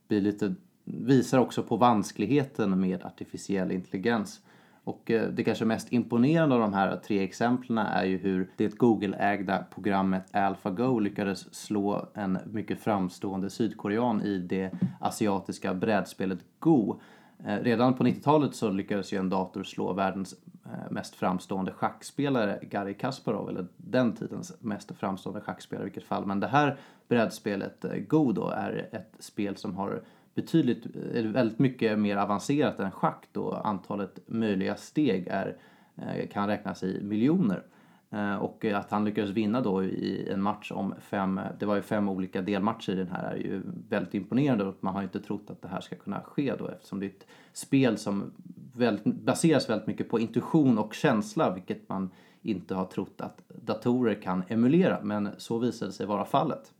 bli 0.08 0.20
lite, 0.20 0.54
visar 0.84 1.38
också 1.38 1.62
på 1.62 1.76
vanskligheten 1.76 2.80
med 2.80 3.04
artificiell 3.04 3.72
intelligens. 3.72 4.40
Och 4.88 5.10
eh, 5.10 5.28
det 5.28 5.44
kanske 5.44 5.64
mest 5.64 5.92
imponerande 5.92 6.54
av 6.54 6.60
de 6.60 6.72
här 6.72 6.96
tre 6.96 7.24
exemplen 7.24 7.78
är 7.78 8.04
ju 8.04 8.18
hur 8.18 8.50
det 8.56 8.78
Google-ägda 8.78 9.64
programmet 9.74 10.34
AlphaGo 10.34 10.98
lyckades 10.98 11.54
slå 11.54 12.08
en 12.14 12.38
mycket 12.46 12.80
framstående 12.80 13.50
sydkorean 13.50 14.22
i 14.22 14.38
det 14.38 14.70
asiatiska 15.00 15.74
brädspelet 15.74 16.38
Go. 16.58 17.00
Eh, 17.44 17.56
redan 17.56 17.94
på 17.94 18.04
90-talet 18.04 18.54
så 18.54 18.70
lyckades 18.70 19.12
ju 19.12 19.18
en 19.18 19.28
dator 19.28 19.62
slå 19.62 19.92
världens 19.92 20.34
eh, 20.64 20.90
mest 20.90 21.14
framstående 21.14 21.72
schackspelare, 21.72 22.58
Garry 22.62 22.94
Kasparov, 22.94 23.48
eller 23.48 23.66
den 23.76 24.12
tidens 24.12 24.56
mest 24.60 24.92
framstående 24.96 25.40
schackspelare 25.40 25.84
i 25.84 25.90
vilket 25.90 26.08
fall. 26.08 26.26
Men 26.26 26.40
det 26.40 26.46
här 26.48 26.76
brädspelet, 27.08 27.84
Go 28.08 28.32
då, 28.32 28.48
är 28.48 28.88
ett 28.92 29.14
spel 29.18 29.56
som 29.56 29.76
har 29.76 30.02
betydligt, 30.38 30.86
väldigt 31.24 31.58
mycket 31.58 31.98
mer 31.98 32.16
avancerat 32.16 32.80
än 32.80 32.90
schack 32.90 33.28
då 33.32 33.52
antalet 33.52 34.18
möjliga 34.26 34.76
steg 34.76 35.26
är, 35.30 35.56
eh, 35.96 36.28
kan 36.28 36.48
räknas 36.48 36.82
i 36.82 37.00
miljoner. 37.02 37.62
Eh, 38.10 38.36
och 38.36 38.64
att 38.64 38.90
han 38.90 39.04
lyckades 39.04 39.30
vinna 39.30 39.60
då 39.60 39.84
i 39.84 40.28
en 40.32 40.42
match 40.42 40.72
om 40.72 40.94
fem, 41.00 41.40
det 41.58 41.66
var 41.66 41.76
ju 41.76 41.82
fem 41.82 42.08
olika 42.08 42.42
delmatcher 42.42 42.92
i 42.92 42.94
den 42.94 43.10
här, 43.10 43.32
är 43.32 43.36
ju 43.36 43.62
väldigt 43.88 44.14
imponerande 44.14 44.64
och 44.64 44.76
man 44.80 44.94
har 44.94 45.00
ju 45.00 45.04
inte 45.04 45.20
trott 45.20 45.50
att 45.50 45.62
det 45.62 45.68
här 45.68 45.80
ska 45.80 45.96
kunna 45.96 46.20
ske 46.20 46.54
då 46.58 46.68
eftersom 46.68 47.00
det 47.00 47.06
är 47.06 47.10
ett 47.10 47.26
spel 47.52 47.98
som 47.98 48.32
väldigt, 48.76 49.04
baseras 49.04 49.70
väldigt 49.70 49.86
mycket 49.86 50.08
på 50.08 50.20
intuition 50.20 50.78
och 50.78 50.94
känsla 50.94 51.54
vilket 51.54 51.88
man 51.88 52.10
inte 52.42 52.74
har 52.74 52.84
trott 52.84 53.20
att 53.20 53.42
datorer 53.48 54.22
kan 54.22 54.42
emulera 54.48 55.00
men 55.02 55.28
så 55.38 55.58
visade 55.58 55.92
sig 55.92 56.06
vara 56.06 56.24
fallet. 56.24 56.72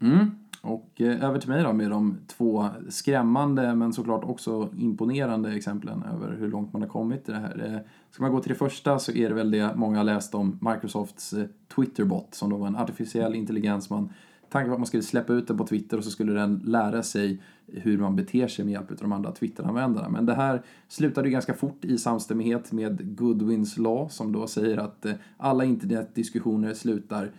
Mm. 0.00 0.47
Och 0.62 1.00
eh, 1.00 1.24
över 1.24 1.40
till 1.40 1.48
mig 1.48 1.62
då 1.62 1.72
med 1.72 1.90
de 1.90 2.18
två 2.26 2.68
skrämmande 2.88 3.74
men 3.74 3.92
såklart 3.92 4.24
också 4.24 4.68
imponerande 4.76 5.52
exemplen 5.52 6.02
över 6.02 6.36
hur 6.36 6.48
långt 6.48 6.72
man 6.72 6.82
har 6.82 6.88
kommit 6.88 7.28
i 7.28 7.32
det 7.32 7.38
här. 7.38 7.74
Eh, 7.74 7.80
ska 8.10 8.22
man 8.22 8.32
gå 8.32 8.40
till 8.40 8.52
det 8.52 8.58
första 8.58 8.98
så 8.98 9.12
är 9.12 9.28
det 9.28 9.34
väl 9.34 9.50
det 9.50 9.70
många 9.76 9.96
har 9.96 10.04
läst 10.04 10.34
om 10.34 10.58
Microsofts 10.60 11.32
eh, 11.32 11.46
Twitterbot 11.74 12.34
som 12.34 12.50
då 12.50 12.56
var 12.56 12.66
en 12.66 12.76
artificiell 12.76 13.34
intelligens 13.34 13.90
man 13.90 14.12
Tanken 14.50 14.70
var 14.70 14.76
att 14.76 14.80
man 14.80 14.86
skulle 14.86 15.02
släppa 15.02 15.32
ut 15.32 15.48
den 15.48 15.56
på 15.56 15.66
Twitter 15.66 15.96
och 15.96 16.04
så 16.04 16.10
skulle 16.10 16.32
den 16.32 16.62
lära 16.64 17.02
sig 17.02 17.42
hur 17.66 17.98
man 17.98 18.16
beter 18.16 18.48
sig 18.48 18.64
med 18.64 18.72
hjälp 18.72 18.90
av 18.90 18.96
de 18.96 19.12
andra 19.12 19.32
Twitter-användarna. 19.32 20.08
Men 20.08 20.26
det 20.26 20.34
här 20.34 20.62
slutade 20.88 21.28
ju 21.28 21.32
ganska 21.32 21.54
fort 21.54 21.84
i 21.84 21.98
samstämmighet 21.98 22.72
med 22.72 23.16
Goodwins 23.16 23.78
Law 23.78 24.08
som 24.08 24.32
då 24.32 24.46
säger 24.46 24.78
att 24.78 25.06
alla 25.36 25.64
internetdiskussioner 25.64 26.74
slutar 26.74 27.30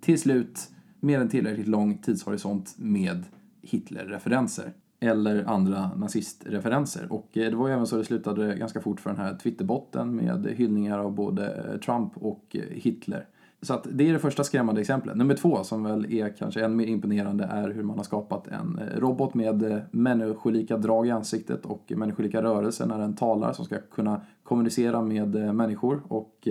till 0.00 0.20
slut 0.20 0.71
med 1.02 1.20
en 1.20 1.28
tillräckligt 1.28 1.68
lång 1.68 1.98
tidshorisont 1.98 2.74
med 2.78 3.24
Hitler-referenser 3.62 4.72
eller 5.02 5.44
andra 5.44 5.90
nazistreferenser. 5.96 7.12
Och 7.12 7.28
eh, 7.32 7.50
det 7.50 7.56
var 7.56 7.68
ju 7.68 7.74
även 7.74 7.86
så 7.86 7.96
det 7.96 8.04
slutade 8.04 8.54
ganska 8.54 8.80
fort 8.80 9.00
för 9.00 9.10
den 9.10 9.18
här 9.18 9.34
Twitterbotten 9.34 10.16
med 10.16 10.46
hyllningar 10.56 10.98
av 10.98 11.14
både 11.14 11.46
eh, 11.46 11.80
Trump 11.80 12.12
och 12.14 12.56
eh, 12.56 12.60
Hitler. 12.70 13.26
Så 13.62 13.74
att 13.74 13.86
det 13.92 14.08
är 14.08 14.12
det 14.12 14.18
första 14.18 14.44
skrämmande 14.44 14.80
exemplet. 14.80 15.16
Nummer 15.16 15.34
två, 15.34 15.64
som 15.64 15.84
väl 15.84 16.12
är 16.12 16.28
kanske 16.28 16.64
än 16.64 16.76
mer 16.76 16.86
imponerande, 16.86 17.44
är 17.44 17.70
hur 17.70 17.82
man 17.82 17.96
har 17.96 18.04
skapat 18.04 18.46
en 18.46 18.80
robot 18.96 19.34
med 19.34 19.82
människolika 19.90 20.76
drag 20.76 21.06
i 21.06 21.10
ansiktet 21.10 21.66
och 21.66 21.92
människolika 21.96 22.42
rörelser 22.42 22.86
när 22.86 22.98
den 22.98 23.14
talar 23.14 23.52
som 23.52 23.64
ska 23.64 23.78
kunna 23.78 24.20
kommunicera 24.42 25.02
med 25.02 25.54
människor. 25.54 26.02
Och 26.08 26.48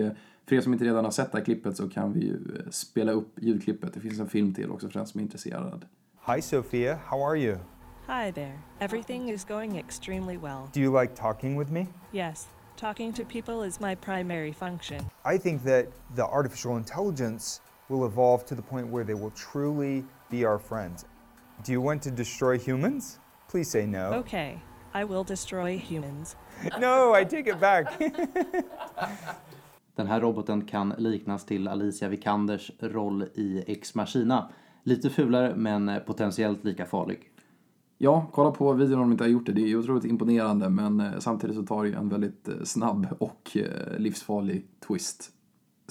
för 0.52 0.56
er 0.56 0.62
som 0.62 0.74
inte 0.74 0.86
redan 0.86 1.04
har 1.04 1.12
sett 1.12 1.32
det 1.32 1.38
här 1.38 1.46
klippet 1.46 1.78
så 1.78 1.90
kan 1.90 2.14
vi 2.14 2.20
ju 2.20 2.40
spela 2.72 3.12
upp 3.12 3.40
ljudklippet. 3.42 3.94
Det 3.94 4.00
finns 4.00 4.20
en 4.20 4.30
film 4.30 4.54
till 4.54 4.72
också 4.72 4.90
för 4.90 5.00
den 5.00 5.08
som 5.08 5.20
är 5.20 5.24
intresserad. 5.24 5.86
Hi 6.28 6.42
Sophia, 6.42 7.00
how 7.06 7.24
are 7.24 7.40
you? 7.40 7.58
Hi 8.08 8.32
there. 8.32 8.60
Everything 8.80 9.30
is 9.30 9.46
going 9.46 9.78
extremely 9.78 10.38
well. 10.38 10.68
Do 10.74 10.80
you 10.80 11.02
like 11.02 11.16
talking 11.16 11.60
with 11.60 11.72
me? 11.72 11.86
Yes. 12.14 12.48
Talking 12.78 13.14
to 13.14 13.24
people 13.24 13.68
is 13.68 13.80
my 13.80 13.96
primary 13.96 14.54
function. 14.54 15.00
I 15.36 15.40
think 15.40 15.64
that 15.64 15.86
the 16.16 16.24
artificial 16.24 16.78
intelligence 16.78 17.62
will 17.90 18.06
evolve 18.06 18.46
to 18.46 18.56
the 18.56 18.62
point 18.62 18.88
where 18.92 19.06
they 19.06 19.16
will 19.16 19.34
truly 19.52 20.04
be 20.32 20.48
our 20.48 20.60
friends. 20.60 21.06
Do 21.64 21.72
you 21.72 21.86
want 21.86 22.04
to 22.04 22.12
destroy 22.12 22.58
humans? 22.60 23.20
Please 23.52 23.72
say 23.72 23.86
no. 23.86 24.20
Okay, 24.20 24.60
I 24.94 25.06
will 25.06 25.24
destroy 25.24 25.78
humans. 25.78 26.36
no, 26.80 27.14
I 27.14 27.24
take 27.24 27.48
it 27.48 27.60
back. 27.60 27.86
Den 29.96 30.08
här 30.08 30.22
roboten 30.22 30.66
kan 30.66 30.94
liknas 30.98 31.46
till 31.46 31.68
Alicia 31.68 32.10
Vikanders 32.10 32.72
roll 32.80 33.26
i 33.34 33.64
Ex 33.68 33.96
Machina. 33.96 34.50
Lite 34.84 35.10
fulare 35.10 35.56
men 35.56 35.92
potentiellt 36.06 36.64
lika 36.64 36.86
farlig. 36.86 37.32
Ja, 37.98 38.30
kolla 38.34 38.52
på 38.52 38.74
videon 38.74 39.00
om 39.00 39.10
ni 39.10 39.12
inte 39.12 39.24
har 39.24 39.30
gjort 39.30 39.46
det. 39.46 39.52
Det 39.52 39.72
är 39.72 39.76
otroligt 39.76 40.06
imponerande 40.06 40.70
men 40.70 41.00
eh, 41.00 41.20
samtidigt 41.20 41.56
så 41.56 41.64
tar 41.64 41.84
det 41.84 41.90
ju 41.90 41.96
en 41.96 42.10
väldigt 42.10 42.48
eh, 42.48 42.64
snabb 42.64 43.08
och 43.20 43.58
eh, 43.58 44.00
livsfarlig 44.00 44.66
twist. 44.88 45.32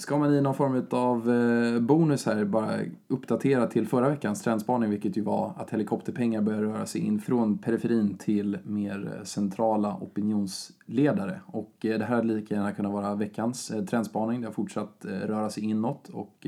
Ska 0.01 0.17
man 0.17 0.33
i 0.33 0.41
någon 0.41 0.55
form 0.55 0.85
av 0.91 1.31
eh, 1.31 1.79
bonus 1.79 2.25
här 2.25 2.45
bara 2.45 2.79
uppdatera 3.07 3.67
till 3.67 3.87
förra 3.87 4.09
veckans 4.09 4.41
trendspaning 4.41 4.89
vilket 4.89 5.17
ju 5.17 5.21
var 5.21 5.53
att 5.57 5.69
helikopterpengar 5.69 6.41
börjar 6.41 6.61
röra 6.61 6.85
sig 6.85 7.01
in 7.01 7.19
från 7.19 7.57
periferin 7.57 8.17
till 8.17 8.57
mer 8.63 9.13
eh, 9.17 9.23
centrala 9.23 9.97
opinionsledare. 10.01 11.41
Och 11.45 11.85
eh, 11.85 11.99
det 11.99 12.05
här 12.05 12.15
hade 12.15 12.33
lika 12.33 12.55
gärna 12.55 12.71
kunnat 12.71 12.91
vara 12.91 13.15
veckans 13.15 13.71
trendspaning. 13.89 14.41
Det 14.41 14.47
har 14.47 14.53
fortsatt 14.53 15.05
röra 15.05 15.49
sig 15.49 15.63
inåt 15.63 16.09
och 16.09 16.47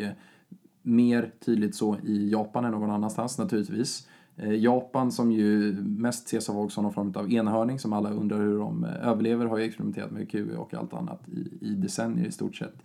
mer 0.81 1.31
tydligt 1.45 1.75
så 1.75 1.97
i 2.03 2.29
Japan 2.31 2.65
än 2.65 2.71
någon 2.71 2.91
annanstans 2.91 3.37
naturligtvis. 3.37 4.07
Japan 4.59 5.11
som 5.11 5.31
ju 5.31 5.73
mest 5.81 6.25
ses 6.25 6.49
av 6.49 6.67
som 6.67 6.83
någon 6.83 6.93
form 6.93 7.13
av 7.15 7.31
enhörning 7.31 7.79
som 7.79 7.93
alla 7.93 8.09
undrar 8.09 8.37
hur 8.37 8.59
de 8.59 8.83
överlever 8.83 9.45
har 9.45 9.57
ju 9.57 9.63
experimenterat 9.63 10.11
med 10.11 10.31
QE 10.31 10.57
och 10.57 10.73
allt 10.73 10.93
annat 10.93 11.29
i, 11.29 11.67
i 11.67 11.75
decennier 11.75 12.27
i 12.27 12.31
stort 12.31 12.55
sett. 12.55 12.75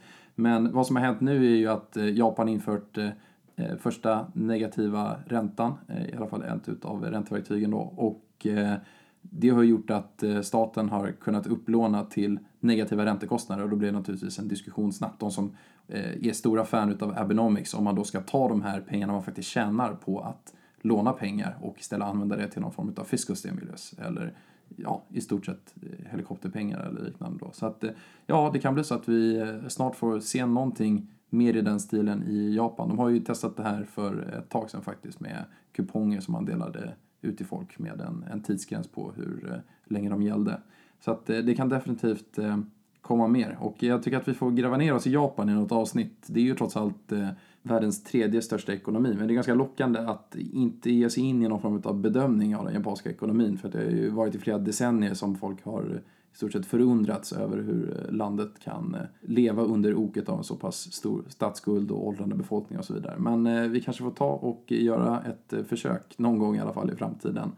Men 0.40 0.72
vad 0.72 0.86
som 0.86 0.96
har 0.96 1.02
hänt 1.02 1.20
nu 1.20 1.52
är 1.52 1.56
ju 1.56 1.66
att 1.66 1.96
eh, 1.96 2.08
Japan 2.08 2.48
infört 2.48 2.98
eh, 2.98 3.08
eh, 3.56 3.76
första 3.76 4.26
negativa 4.32 5.16
räntan, 5.26 5.74
i 6.12 6.16
alla 6.16 6.26
fall 6.26 6.42
ett 6.42 6.84
av 6.84 7.04
ränteverktygen 7.04 7.70
då. 7.70 7.78
Och 7.78 8.46
det 9.20 9.48
har 9.48 9.62
gjort 9.62 9.90
att 9.90 10.22
staten 10.42 10.88
har 10.88 11.12
kunnat 11.12 11.46
upplåna 11.46 12.04
till 12.04 12.38
negativa 12.60 13.04
räntekostnader 13.04 13.64
och 13.64 13.70
då 13.70 13.76
blir 13.76 13.88
det 13.88 13.98
naturligtvis 13.98 14.38
en 14.38 14.48
diskussion 14.48 14.92
snabbt. 14.92 15.20
De 15.20 15.30
som 15.30 15.56
är 15.88 16.32
stora 16.32 16.64
fan 16.64 16.98
av 17.00 17.18
Abenomics, 17.18 17.74
om 17.74 17.84
man 17.84 17.94
då 17.94 18.04
ska 18.04 18.20
ta 18.20 18.48
de 18.48 18.62
här 18.62 18.80
pengarna 18.80 19.12
man 19.12 19.22
faktiskt 19.22 19.48
tjänar 19.48 19.94
på 19.94 20.20
att 20.20 20.54
låna 20.80 21.12
pengar 21.12 21.58
och 21.60 21.76
istället 21.78 22.08
använda 22.08 22.36
det 22.36 22.48
till 22.48 22.62
någon 22.62 22.72
form 22.72 22.94
av 22.96 23.04
fiscal 23.04 23.36
stimulus 23.36 23.94
eller 23.98 24.32
ja, 24.76 25.04
i 25.08 25.20
stort 25.20 25.46
sett 25.46 25.74
eh, 25.82 26.10
helikopterpengar 26.10 26.80
eller 26.80 27.00
liknande 27.00 27.38
då. 27.40 27.50
Så 27.52 27.66
att 27.66 27.84
eh, 27.84 27.90
ja, 28.26 28.50
det 28.52 28.58
kan 28.58 28.74
bli 28.74 28.84
så 28.84 28.94
att 28.94 29.08
vi 29.08 29.40
eh, 29.40 29.68
snart 29.68 29.96
får 29.96 30.20
se 30.20 30.46
någonting 30.46 31.10
mer 31.30 31.56
i 31.56 31.60
den 31.60 31.80
stilen 31.80 32.22
i 32.22 32.54
Japan. 32.54 32.88
De 32.88 32.98
har 32.98 33.08
ju 33.08 33.20
testat 33.20 33.56
det 33.56 33.62
här 33.62 33.84
för 33.84 34.38
ett 34.38 34.48
tag 34.48 34.70
sedan 34.70 34.82
faktiskt 34.82 35.20
med 35.20 35.44
kuponger 35.72 36.20
som 36.20 36.32
man 36.32 36.44
delade 36.44 36.94
ut 37.20 37.36
till 37.36 37.46
folk 37.46 37.78
med 37.78 38.00
en, 38.00 38.24
en 38.32 38.42
tidsgräns 38.42 38.88
på 38.88 39.12
hur 39.16 39.62
länge 39.84 40.10
de 40.10 40.22
gällde. 40.22 40.60
Så 41.00 41.10
att 41.10 41.26
det 41.26 41.56
kan 41.56 41.68
definitivt 41.68 42.38
komma 43.00 43.28
mer. 43.28 43.58
Och 43.60 43.82
jag 43.82 44.02
tycker 44.02 44.16
att 44.16 44.28
vi 44.28 44.34
får 44.34 44.50
gräva 44.50 44.76
ner 44.76 44.94
oss 44.94 45.06
i 45.06 45.12
Japan 45.12 45.48
i 45.48 45.52
något 45.54 45.72
avsnitt. 45.72 46.26
Det 46.26 46.40
är 46.40 46.44
ju 46.44 46.54
trots 46.54 46.76
allt 46.76 47.12
världens 47.68 48.04
tredje 48.04 48.42
största 48.42 48.72
ekonomi. 48.72 49.14
Men 49.18 49.26
det 49.26 49.32
är 49.32 49.34
ganska 49.34 49.54
lockande 49.54 49.98
att 49.98 50.36
inte 50.52 50.90
ge 50.90 51.10
sig 51.10 51.22
in 51.22 51.42
i 51.42 51.48
någon 51.48 51.60
form 51.60 51.82
av 51.84 52.00
bedömning 52.00 52.56
av 52.56 52.64
den 52.64 52.74
japanska 52.74 53.10
ekonomin. 53.10 53.58
För 53.58 53.68
det 53.68 53.78
har 53.78 53.84
ju 53.84 54.10
varit 54.10 54.34
i 54.34 54.38
flera 54.38 54.58
decennier 54.58 55.14
som 55.14 55.36
folk 55.36 55.64
har 55.64 56.02
i 56.32 56.36
stort 56.36 56.52
sett 56.52 56.66
förundrats 56.66 57.32
över 57.32 57.56
hur 57.56 58.06
landet 58.10 58.50
kan 58.60 58.94
eh, 58.94 59.00
leva 59.20 59.62
under 59.62 59.94
oket 59.94 60.28
av 60.28 60.38
en 60.38 60.44
så 60.44 60.56
pass 60.56 60.92
stor 60.92 61.22
statsskuld 61.28 61.90
och 61.90 62.06
åldrande 62.06 62.34
befolkning 62.34 62.78
och 62.78 62.84
så 62.84 62.94
vidare. 62.94 63.14
Men 63.18 63.46
eh, 63.46 63.62
vi 63.62 63.80
kanske 63.80 64.02
får 64.02 64.10
ta 64.10 64.30
och 64.30 64.64
göra 64.66 65.22
ett 65.22 65.52
eh, 65.52 65.64
försök 65.64 66.18
någon 66.18 66.38
gång 66.38 66.56
i 66.56 66.60
alla 66.60 66.72
fall 66.72 66.90
i 66.90 66.96
framtiden. 66.96 67.52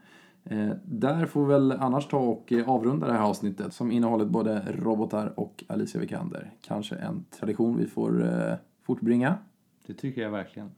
Där 0.85 1.27
får 1.27 1.47
vi 1.47 1.53
väl 1.53 1.73
annars 1.73 2.09
ta 2.09 2.19
och 2.19 2.53
avrunda 2.67 3.07
det 3.07 3.13
här 3.13 3.23
avsnittet 3.23 3.73
som 3.73 3.93
innehållit 3.93 4.29
både 4.29 4.63
robotar 4.73 5.33
och 5.37 5.65
Alicia 5.69 6.01
Vikander. 6.01 6.51
Kanske 6.61 6.97
en 6.97 7.25
tradition 7.31 7.77
vi 7.77 7.87
får 7.87 8.25
fortbringa. 8.83 9.35
Det 9.91 9.95
tycker 9.95 10.23
jag 10.23 10.31
verkligen. 10.31 10.71